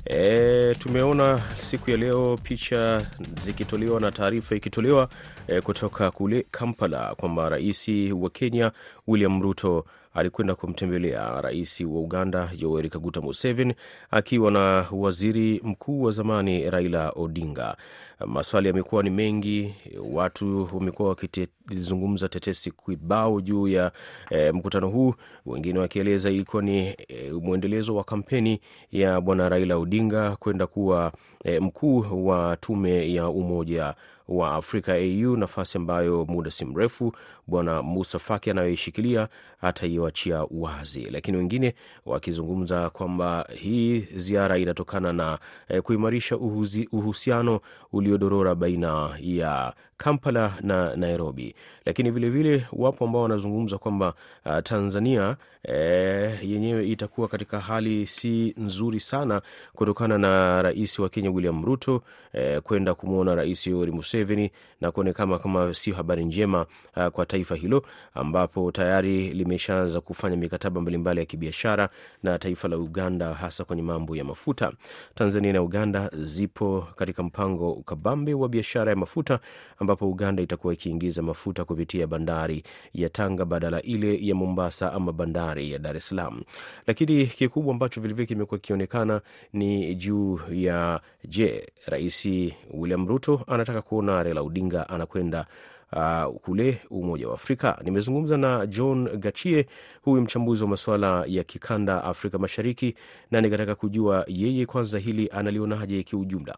E, 0.05 0.75
tumeona 0.75 1.41
siku 1.57 1.91
ya 1.91 1.97
leo 1.97 2.37
picha 2.43 3.07
zikitolewa 3.41 3.99
na 3.99 4.11
taarifa 4.11 4.55
ikitolewa 4.55 5.09
e, 5.47 5.61
kutoka 5.61 6.11
kule 6.11 6.45
Kampala 6.51 7.15
kwamba 7.15 7.49
rais 7.49 7.89
wa 8.21 8.29
Kenya 8.29 8.71
William 9.07 9.41
Ruto 9.41 9.85
alikwenda 10.17 10.55
kumtembelea 10.55 11.41
rais 11.41 11.81
wa 11.81 11.99
Uganda 12.01 12.49
Yoweri 12.59 12.89
Kaguta 12.89 13.21
Museveni 13.21 13.75
akiwa 14.11 14.51
na 14.51 14.85
waziri 14.91 15.61
mkuu 15.63 16.01
wa 16.01 16.11
zamani 16.11 16.69
Raila 16.69 17.09
Odinga. 17.15 17.77
Maswali 18.25 18.67
yamekuwa 18.67 19.03
ni 19.03 19.09
mengi, 19.09 19.73
watu 20.11 20.67
wamekuwa 20.73 21.09
wakizungumza 21.09 22.29
tetesi 22.29 22.71
kibao 22.71 23.41
juu 23.41 23.67
ya 23.67 23.91
e, 24.29 24.51
mkutano 24.51 24.89
huu, 24.89 25.13
wengine 25.45 25.79
wakieleza 25.79 26.31
ilikuwa 26.31 26.61
ni 26.63 26.87
e, 27.07 27.31
mwendelezo 27.41 27.95
wa 27.95 28.03
kampeni 28.03 28.61
ya 28.91 29.21
bwana 29.21 29.49
Raila 29.49 29.77
Odinga 29.77 30.35
kwenda 30.35 30.67
kuwa 30.67 31.11
e, 31.43 31.59
mkuu 31.59 32.25
wa 32.27 32.57
tume 32.57 33.13
ya 33.13 33.27
Umoja 33.29 33.95
wa 34.27 34.55
Afrika 34.55 34.93
AU, 34.93 35.37
nafasi 35.37 35.77
ambayo 35.77 36.25
muda 36.25 36.51
si 36.51 36.65
mrefu 36.65 37.13
bwana 37.47 37.81
Musa 37.83 38.19
Faki 38.19 38.49
anayoishikilia 38.49 39.27
ataiachia 39.61 40.45
wazi, 40.51 41.01
lakini 41.11 41.37
wengine 41.37 41.75
wakizungumza 42.05 42.89
kwamba 42.89 43.47
hii 43.55 43.99
ziara 43.99 44.57
inatokana 44.57 45.13
na 45.13 45.39
e, 45.69 45.81
kuimarisha 45.81 46.37
uhuzi, 46.37 46.89
uhusiano 46.91 47.59
uliodorora 48.07 48.55
baina 48.55 49.09
ya 49.19 49.73
Kampala 49.97 50.53
na 50.61 50.95
Nairobi, 50.95 51.55
lakini 51.85 52.11
vilevile 52.11 52.49
vile, 52.57 52.67
wapo 52.73 53.05
ambao 53.05 53.21
wanazungumza 53.21 53.77
kwamba 53.77 54.13
uh, 54.45 54.59
Tanzania 54.63 55.37
eh, 55.63 56.39
yenyewe 56.49 56.87
itakuwa 56.87 57.27
katika 57.27 57.59
hali 57.59 58.07
si 58.07 58.53
nzuri 58.57 58.99
sana 58.99 59.41
kutokana 59.73 60.17
na 60.17 60.61
rais 60.61 60.99
wa 60.99 61.09
Kenya 61.09 61.31
William 61.31 61.65
Ruto 61.65 62.01
eh, 62.33 62.61
kwenda 62.61 62.93
kumwona 62.93 63.35
rais 63.35 63.67
Yoweri 63.67 63.91
Museveni 63.91 64.51
na 64.81 64.91
kuonekana 64.91 65.39
kama 65.39 65.73
sio 65.73 65.95
habari 65.95 66.25
njema 66.25 66.65
uh, 66.95 67.07
kwa 67.07 67.25
taifa 67.25 67.55
hilo 67.55 67.83
ambapo 68.13 68.71
tayari 68.71 69.29
limeshaanza 69.33 70.01
kufanya 70.01 70.35
mikataba 70.37 70.81
mbalimbali 70.81 71.19
ya 71.19 71.25
kibiashara 71.25 71.89
na 72.23 72.39
taifa 72.39 72.67
la 72.67 72.77
Uganda 72.77 73.33
hasa 73.33 73.63
kwenye 73.65 73.81
mambo 73.81 74.15
ya 74.15 74.23
mafuta. 74.23 74.71
Tanzania 75.15 75.53
na 75.53 75.61
Uganda 75.61 76.09
zipo 76.13 76.87
katika 76.95 77.23
mpango 77.23 77.75
kabambe 77.85 78.33
wa 78.33 78.49
biashara 78.49 78.91
ya 78.91 78.95
mafuta 78.95 79.39
ambapo 79.87 80.09
Uganda 80.09 80.43
itakuwa 80.43 80.73
ikiingiza 80.73 81.21
mafuta 81.21 81.65
kupitia 81.65 82.07
bandari 82.07 82.63
ya 82.93 83.09
Tanga 83.09 83.45
badala 83.45 83.81
ile 83.81 84.17
ya 84.27 84.35
Mombasa 84.35 84.93
ama 84.93 85.11
bandari 85.13 85.71
ya 85.71 85.79
Dar 85.79 85.97
es 85.97 86.07
Salaam. 86.07 86.41
Lakini 86.87 87.25
kikubwa 87.25 87.73
ambacho 87.73 88.01
vilevile 88.01 88.25
kimekuwa 88.27 88.57
kikionekana 88.59 89.21
ni 89.53 89.95
juu 89.95 90.39
ya 90.51 91.01
je, 91.27 91.67
Rais 91.85 92.29
William 92.73 93.07
Ruto 93.07 93.41
anataka 93.47 93.81
kuona 93.81 94.23
Raila 94.23 94.41
Odinga 94.41 94.89
anakwenda 94.89 95.45
Uh, 95.93 96.35
kule 96.41 96.77
Umoja 96.89 97.27
wa 97.27 97.33
Afrika. 97.33 97.77
Nimezungumza 97.83 98.37
na 98.37 98.65
John 98.67 99.17
Gachie, 99.17 99.65
huyu 100.01 100.21
mchambuzi 100.21 100.63
wa 100.63 100.69
masuala 100.69 101.23
ya 101.27 101.43
kikanda 101.43 102.03
Afrika 102.03 102.37
Mashariki, 102.37 102.95
na 103.31 103.41
nikataka 103.41 103.75
kujua 103.75 104.25
yeye 104.27 104.65
kwanza 104.65 104.99
hili 104.99 105.29
analionaje 105.33 106.03
kiujumla. 106.03 106.57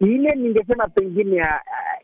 ile 0.00 0.34
ningesema 0.34 0.88
pengine 0.88 1.36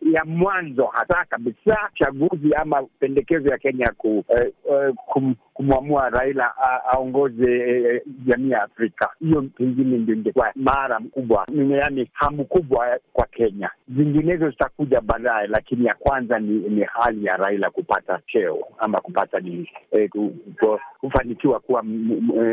ya, 0.02 0.24
mwanzo 0.24 0.86
hasa 0.86 1.24
kabisa 1.28 1.78
chaguzi 1.94 2.54
ama 2.54 2.82
pendekezo 2.82 3.48
ya 3.48 3.58
Kenya 3.58 3.92
ku, 3.98 4.24
eh, 4.28 4.52
eh, 4.72 4.94
kum, 5.06 5.34
kumwamua 5.54 6.10
Raila 6.10 6.52
aongoze 6.92 7.52
eh, 7.70 8.02
jamii 8.26 8.50
ya 8.50 8.62
Afrika, 8.62 9.08
hiyo 9.20 9.42
pengine 9.42 9.98
ndio 9.98 10.14
ingekuwa 10.14 10.52
mara 10.56 11.00
mkubwa, 11.00 11.46
yaani 11.70 12.08
hamu 12.12 12.44
kubwa 12.44 12.98
kwa 13.12 13.26
Kenya. 13.26 13.70
Zinginezo 13.96 14.50
zitakuja 14.50 15.00
baadaye, 15.00 15.46
lakini 15.46 15.84
ya 15.86 15.94
kwanza 15.94 16.38
ni, 16.38 16.52
ni 16.58 16.82
hali 16.84 17.24
ya 17.24 17.36
Raila 17.36 17.70
kupata 17.70 18.20
cheo 18.26 18.58
ama 18.78 19.00
kupata 19.00 19.40
ni 19.40 19.68
eh, 19.90 20.10
kuwa 21.66 21.82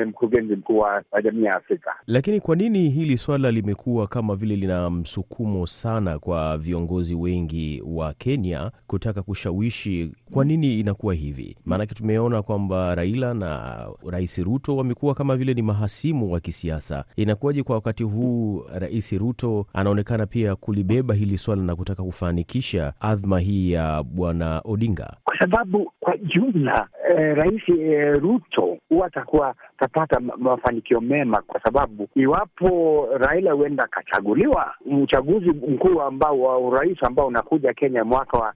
mkurugenzi 0.05 0.55
mkuu 0.55 0.77
wa 0.77 1.03
jamii 1.23 1.43
ya 1.43 1.55
Afrika. 1.55 1.95
Lakini 2.07 2.39
kwa 2.39 2.55
nini 2.55 2.89
hili 2.89 3.17
swala 3.17 3.51
limekuwa 3.51 4.07
kama 4.07 4.35
vile 4.35 4.55
lina 4.55 4.89
msukumo 4.89 5.67
sana 5.67 6.19
kwa 6.19 6.57
viongozi 6.57 7.15
wengi 7.15 7.36
wa 7.85 8.13
Kenya 8.13 8.71
kutaka 8.87 9.21
kushawishi? 9.21 10.11
Kwa 10.33 10.45
nini 10.45 10.79
inakuwa 10.79 11.13
hivi? 11.13 11.57
Maanake 11.65 11.95
tumeona 11.95 12.41
kwamba 12.41 12.95
Raila 12.95 13.33
na 13.33 13.75
Rais 14.11 14.37
Ruto 14.37 14.75
wamekuwa 14.77 15.15
kama 15.15 15.35
vile 15.35 15.53
ni 15.53 15.61
mahasimu 15.61 16.31
wa 16.31 16.39
kisiasa. 16.39 17.03
Inakuwaje 17.15 17.63
kwa 17.63 17.75
wakati 17.75 18.03
huu 18.03 18.63
Rais 18.79 19.11
Ruto 19.13 19.65
anaonekana 19.73 20.25
pia 20.25 20.55
kulibeba 20.55 21.13
hili 21.13 21.37
swala 21.37 21.61
na 21.63 21.75
kutaka 21.75 22.03
kufanikisha 22.03 22.93
adhma 22.99 23.39
hii 23.39 23.71
ya 23.71 24.03
Bwana 24.03 24.61
Odinga? 24.65 25.13
Kwa 25.23 25.39
sababu 25.39 25.91
kwa 25.99 26.17
jumla 26.17 26.87
eh, 27.09 27.35
Rais 27.37 27.69
eh, 27.69 28.19
Ruto 28.21 28.77
huwa 28.89 29.07
atakuwa 29.07 29.55
atapata 29.77 30.19
mafanikio 30.19 31.01
mema, 31.01 31.41
kwa 31.41 31.61
sababu 31.61 32.07
iwapo 32.15 33.07
Raila 33.17 33.51
huenda 33.51 33.83
akachaguliwa 33.83 34.73
uchaguzi 35.03 35.49
mkuu 35.49 36.01
ambao 36.01 36.39
wa 36.41 36.57
urais 36.59 37.03
ambao 37.03 37.27
unakuja 37.27 37.73
Kenya 37.73 38.03
mwaka 38.03 38.37
wa 38.37 38.53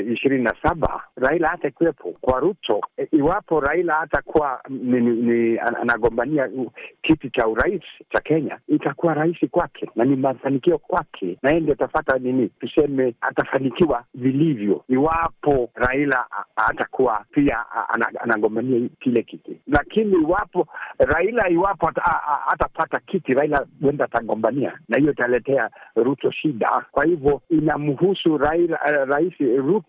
ishirini 0.00 0.44
na 0.44 0.54
saba, 0.62 1.02
Raila 1.16 1.48
hata 1.48 1.68
ikiwepo 1.68 2.14
kwa 2.20 2.40
Ruto 2.40 2.80
e, 2.96 3.08
iwapo 3.12 3.60
Raila 3.60 3.94
hatakuwa 3.94 4.60
ni, 4.68 5.00
ni, 5.00 5.58
anagombania 5.58 6.50
kiti 7.02 7.30
cha 7.30 7.46
urais 7.48 7.82
cha 8.12 8.20
Kenya, 8.20 8.58
itakuwa 8.68 9.14
rahisi 9.14 9.48
kwake 9.48 9.90
na 9.96 10.04
ni 10.04 10.16
mafanikio 10.16 10.78
kwake, 10.78 11.38
na 11.42 11.50
yeye 11.50 11.60
ndio 11.60 11.74
atafata 11.74 12.18
nini, 12.18 12.48
tuseme 12.60 13.14
atafanikiwa 13.20 14.04
vilivyo 14.14 14.84
iwapo 14.88 15.70
Raila 15.74 16.26
hatakuwa 16.56 17.24
pia 17.32 17.64
anagombania 18.20 18.88
kile 19.00 19.22
kiti. 19.22 19.60
Lakini 19.66 20.12
iwapo 20.22 20.66
Raila 20.98 21.48
iwapo 21.48 21.90
hatapata 22.46 23.00
kiti, 23.00 23.34
Raila 23.34 23.66
huenda 23.80 24.04
atagombania, 24.04 24.78
na 24.88 24.98
hiyo 24.98 25.12
italetea 25.12 25.70
Ruto 25.96 26.30
shida. 26.30 26.84
Kwa 26.92 27.04
hivyo 27.04 27.40
inamhusu 27.50 28.38
Raila, 28.38 28.78
uh, 28.84 29.08
Rais 29.14 29.34
Ruto 29.40 29.87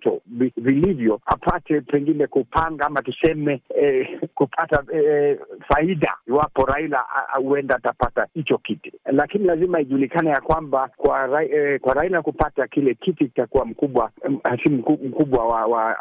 vilivyo 0.57 1.19
apate 1.25 1.81
pengine 1.81 2.27
kupanga 2.27 2.85
ama 2.85 3.01
tuseme 3.01 3.61
eh, 3.81 4.19
kupata 4.35 4.83
eh, 4.93 5.39
faida 5.67 6.13
iwapo 6.27 6.65
Raila 6.65 7.05
huenda 7.43 7.75
atapata 7.75 8.27
hicho 8.33 8.57
kiti, 8.57 8.93
lakini 9.05 9.45
lazima 9.45 9.79
ijulikane 9.81 10.29
ya 10.29 10.41
kwamba 10.41 10.89
kwa, 10.97 11.27
ra, 11.27 11.43
eh, 11.45 11.79
kwa 11.79 11.93
Raila 11.93 12.21
kupata 12.21 12.67
kile 12.67 12.93
kiti 12.93 13.25
kitakuwa 13.25 13.65
mkubwa 13.65 14.11
hasimu 14.43 14.77
mkubwa 14.77 15.45
wa, 15.47 15.65
wa 15.65 15.95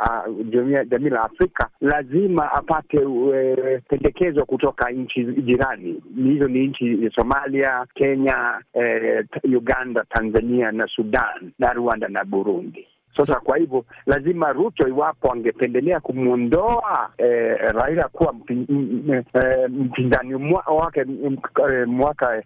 jamii 0.91 1.09
la 1.11 1.23
Afrika, 1.23 1.69
lazima 1.81 2.53
apate 2.53 2.97
eh, 3.35 3.83
pendekezo 3.89 4.45
kutoka 4.45 4.91
nchi 4.91 5.25
jirani. 5.25 6.03
Hizo 6.17 6.49
ni 6.49 6.67
nchi 6.67 7.11
Somalia, 7.15 7.87
Kenya, 7.95 8.61
eh, 8.75 9.25
Uganda, 9.45 10.05
Tanzania 10.09 10.73
na 10.73 10.87
Sudan 10.87 11.53
na 11.59 11.73
Rwanda 11.73 12.09
na 12.09 12.25
Burundi. 12.25 12.87
Sasa 13.19 13.41
kwa 13.41 13.57
hivyo 13.57 13.85
lazima 14.07 14.53
Ruto, 14.53 14.89
iwapo 14.89 15.33
angependelea 15.33 16.01
kumwondoa 16.01 17.11
eh, 17.19 17.57
Raila 17.61 18.09
kuwa 18.09 18.35
mpinzani 19.69 20.35
wake 20.79 21.05
mwaka 21.87 22.43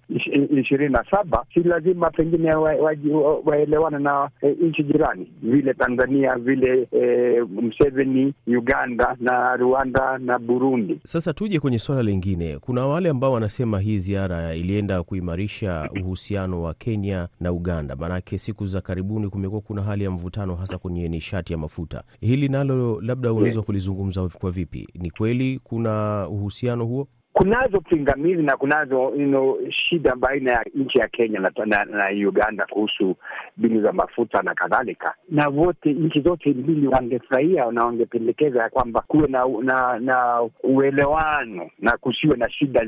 ishirini 0.61 0.93
na 0.93 1.05
saba, 1.11 1.45
si 1.55 1.61
lazima 1.63 2.11
pengine 2.11 2.55
waelewana 2.55 4.13
wa, 4.13 4.21
wa 4.21 4.31
na 4.31 4.31
eh, 4.49 4.57
nchi 4.61 4.83
jirani 4.83 5.27
vile 5.43 5.75
Tanzania 5.75 6.35
vile 6.37 6.89
eh, 6.93 7.47
Museveni 7.49 8.35
Uganda 8.47 9.17
na 9.21 9.57
Rwanda 9.57 10.19
na 10.19 10.39
Burundi. 10.39 11.01
Sasa 11.05 11.33
tuje 11.33 11.61
kwenye 11.61 11.79
suala 11.79 12.03
lingine. 12.03 12.59
Kuna 12.59 12.87
wale 12.87 13.09
ambao 13.09 13.33
wanasema 13.33 13.81
hii 13.81 13.99
ziara 13.99 14.55
ilienda 14.55 15.03
kuimarisha 15.03 15.89
uhusiano 16.01 16.63
wa 16.63 16.75
Kenya 16.75 17.29
na 17.41 17.53
Uganda, 17.53 17.97
maanake 17.97 18.39
siku 18.39 18.67
za 18.67 18.81
karibuni 18.81 19.29
kumekuwa 19.29 19.61
kuna 19.61 19.83
hali 19.83 20.05
ya 20.05 20.11
mvutano 20.11 20.55
hasa 20.63 20.79
kwenye 20.79 21.09
nishati 21.09 21.53
ya 21.53 21.59
mafuta. 21.59 22.03
Hili 22.21 22.49
nalo 22.49 23.01
labda 23.01 23.33
unaweza 23.33 23.63
kulizungumza 23.63 24.29
kwa 24.29 24.51
vipi? 24.51 24.89
Ni 24.95 25.11
kweli 25.11 25.61
kuna 25.65 26.27
uhusiano 26.29 26.85
huo? 26.85 27.09
Kunazo 27.33 27.81
pingamizi 27.81 28.43
na 28.43 28.57
kunazo 28.57 28.95
you 29.17 29.27
know, 29.29 29.59
shida 29.71 30.17
baina 30.17 30.53
ya 30.53 30.65
nchi 30.75 30.99
ya 30.99 31.09
Kenya 31.09 31.41
na, 31.41 31.51
na, 31.67 31.85
na 31.85 32.29
Uganda 32.29 32.67
kuhusu 32.71 33.17
binu 33.57 33.83
za 33.83 33.93
mafuta 33.93 34.43
na 34.43 34.55
kadhalika, 34.55 35.15
na 35.29 35.49
wote 35.49 35.93
nchi 35.93 36.21
zote 36.21 36.51
mbili 36.51 36.87
wangefurahia 36.89 37.71
na 37.71 37.85
wangependekeza 37.85 38.63
ya 38.63 38.69
kwamba 38.71 39.01
kuwe 39.07 39.29
na, 39.29 39.45
na, 39.63 39.99
na 39.99 40.49
uelewano 40.63 41.71
na 41.79 41.97
kusiwe 41.97 42.37
na 42.37 42.51
shida 42.51 42.85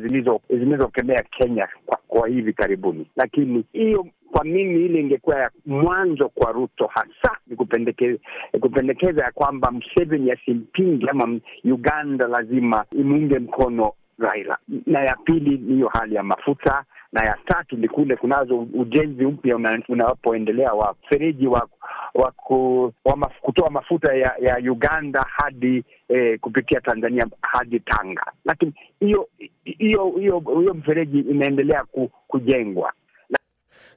zilizokemea 0.49 1.23
Kenya 1.23 1.69
kwa, 1.87 1.99
kwa 2.09 2.29
hivi 2.29 2.53
karibuni, 2.53 3.07
lakini 3.17 3.65
hiyo 3.73 4.07
kwa 4.35 4.45
mimi 4.45 4.85
ile 4.85 5.01
ingekuwa 5.01 5.39
ya 5.41 5.51
mwanzo 5.67 6.29
kwa 6.29 6.53
Ruto? 6.53 6.87
Hasa 6.87 7.37
ni 7.47 7.57
kupendekeza, 7.57 8.19
kupendekeza 8.61 9.23
ya 9.25 9.33
kwamba 9.33 9.71
Museveni 9.71 10.31
asimpinge 10.31 11.11
ama 11.11 11.41
Uganda 11.65 12.27
lazima 12.29 12.85
imuunge 12.93 13.39
mkono 13.39 13.93
Raila, 14.19 14.59
na 14.87 15.01
ya 15.01 15.17
pili 15.25 15.59
ni 15.59 15.75
hiyo 15.75 15.89
hali 15.89 16.15
ya 16.15 16.23
mafuta, 16.23 16.85
na 17.13 17.25
ya 17.25 17.39
tatu 17.47 17.77
ni 17.77 17.89
kule 17.89 18.17
kunazo 18.17 18.59
ujenzi 18.75 19.27
mpya 19.27 19.57
unapoendelea 19.89 20.73
wa 20.73 20.95
mfereji 21.05 21.47
wa 21.47 21.69
wa, 22.15 22.31
ku, 22.31 22.93
wa 23.05 23.17
maf, 23.17 23.41
kutoa 23.41 23.71
mafuta 23.71 24.15
ya, 24.15 24.35
ya 24.41 24.57
Uganda 24.73 25.27
hadi 25.31 25.85
eh, 26.09 26.39
kupitia 26.41 26.81
Tanzania 26.81 27.27
hadi 27.43 27.81
Tanga, 27.81 28.33
lakini 28.45 28.73
hiyo 29.01 29.29
hiyo 29.65 30.11
hiyo 30.19 30.75
mfereji 30.75 31.21
inaendelea 31.21 31.85
ku, 31.85 32.11
kujengwa. 32.29 32.93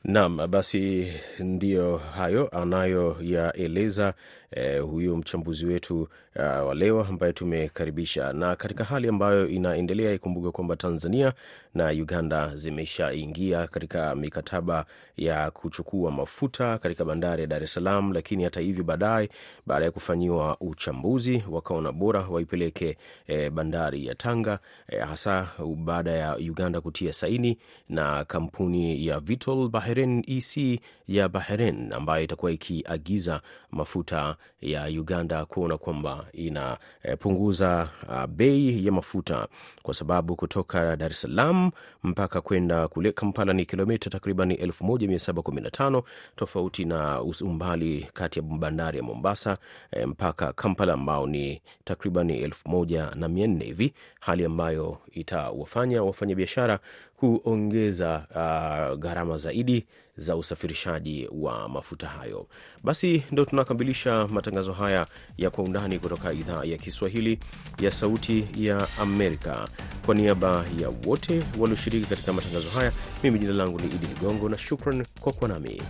Naam, 0.04 0.48
basi 0.48 1.14
ndiyo 1.40 1.98
hayo 1.98 2.48
anayoyaeleza 2.50 4.14
eh, 4.52 4.82
huyu 4.84 5.18
mchambuzi 5.18 5.66
wetu 5.66 6.08
uh, 6.36 6.74
leo 6.74 7.04
ambaye 7.04 7.34
tumekaribisha. 7.34 8.34
Na 8.34 8.56
katika 8.56 8.84
hali 8.84 9.08
ambayo 9.08 9.48
inaendelea, 9.48 10.14
ikumbuke 10.14 10.52
kwamba 10.52 10.76
Tanzania 10.76 11.34
na 11.74 11.90
Uganda 11.90 12.56
zimeshaingia 12.56 13.68
katika 13.68 14.16
mikataba 14.16 14.86
ya 15.18 15.52
kuchukua 15.52 16.12
mafuta 16.12 16.78
katika 16.78 17.06
bandari 17.06 17.42
ya 17.42 17.48
Dar 17.48 17.64
es 17.64 17.74
Salaam, 17.74 18.12
lakini 18.14 18.44
hata 18.44 18.60
hivyo 18.60 18.84
baadaye, 18.84 19.30
baada 19.66 19.86
ya 19.86 19.92
kufanyiwa 19.92 20.58
uchambuzi, 20.62 21.44
wakaona 21.52 21.92
bora 21.92 22.22
waipeleke 22.22 22.98
eh, 23.28 23.52
bandari 23.52 24.06
ya 24.06 24.16
Tanga 24.16 24.60
eh, 24.90 25.02
hasa 25.08 25.48
baada 25.76 26.12
ya 26.12 26.36
Uganda 26.38 26.82
kutia 26.82 27.14
saini 27.14 27.58
na 27.90 28.26
kampuni 28.26 29.08
ya 29.08 29.20
Vitol 29.20 29.70
Bahrain 29.88 30.20
EC 30.28 30.84
ya 31.08 31.30
Bahrain 31.30 31.94
ambayo 31.94 32.24
itakuwa 32.24 32.52
ikiagiza 32.52 33.42
mafuta 33.72 34.36
ya 34.62 34.86
Uganda 34.86 35.46
kuona 35.46 35.78
kwamba 35.78 36.26
inapunguza 36.34 37.90
uh, 38.10 38.26
bei 38.26 38.86
ya 38.86 38.92
mafuta 38.92 39.48
kwa 39.82 39.94
sababu 39.94 40.36
kutoka 40.36 40.96
Dar 40.96 41.12
es 41.12 41.22
Salaam 41.22 41.72
mpaka 42.04 42.42
kwenda 42.42 42.88
kule 42.88 43.12
Kampala 43.12 43.54
ni 43.54 43.66
kilomita 43.66 44.10
takriban 44.10 44.52
1715 44.52 46.04
tofauti 46.36 46.86
na 46.86 47.22
umbali 47.22 48.08
kati 48.14 48.40
ya 48.40 48.44
bandari 48.46 48.98
ya 48.98 49.04
Mombasa 49.04 49.58
eh, 49.92 50.08
mpaka 50.08 50.54
Kampala 50.54 50.94
ambao 50.94 51.28
ni 51.28 51.62
takriban 51.84 52.30
1400 52.30 53.64
hivi, 53.64 53.94
hali 54.20 54.46
ambayo 54.46 54.98
itawafanya 55.12 56.04
wafanyabiashara 56.04 56.80
kuongeza 57.18 58.28
uh, 58.30 59.00
gharama 59.00 59.38
zaidi 59.38 59.86
za 60.18 60.36
usafirishaji 60.36 61.30
wa 61.32 61.70
mafuta 61.70 62.08
hayo. 62.08 62.48
Basi 62.84 63.24
ndo 63.32 63.46
tunakamilisha 63.46 64.28
matangazo 64.28 64.74
haya 64.74 65.08
ya 65.38 65.50
Kwa 65.50 65.64
Undani 65.64 66.00
kutoka 66.00 66.34
idhaa 66.34 66.64
ya 66.64 66.78
Kiswahili 66.78 67.40
ya 67.82 67.92
Sauti 67.92 68.48
ya 68.58 68.88
Amerika. 69.00 69.68
Kwa 70.06 70.16
niaba 70.16 70.66
ya 70.80 70.90
wote 71.06 71.44
walioshiriki 71.60 72.06
katika 72.06 72.34
matangazo 72.34 72.70
haya, 72.70 72.92
mimi 73.24 73.40
jina 73.40 73.54
langu 73.54 73.80
ni 73.80 73.86
Idi 73.88 74.08
Ligongo 74.08 74.50
na 74.50 74.58
shukran 74.58 75.06
kwa 75.22 75.34
kuwa 75.34 75.50
nami. 75.50 75.82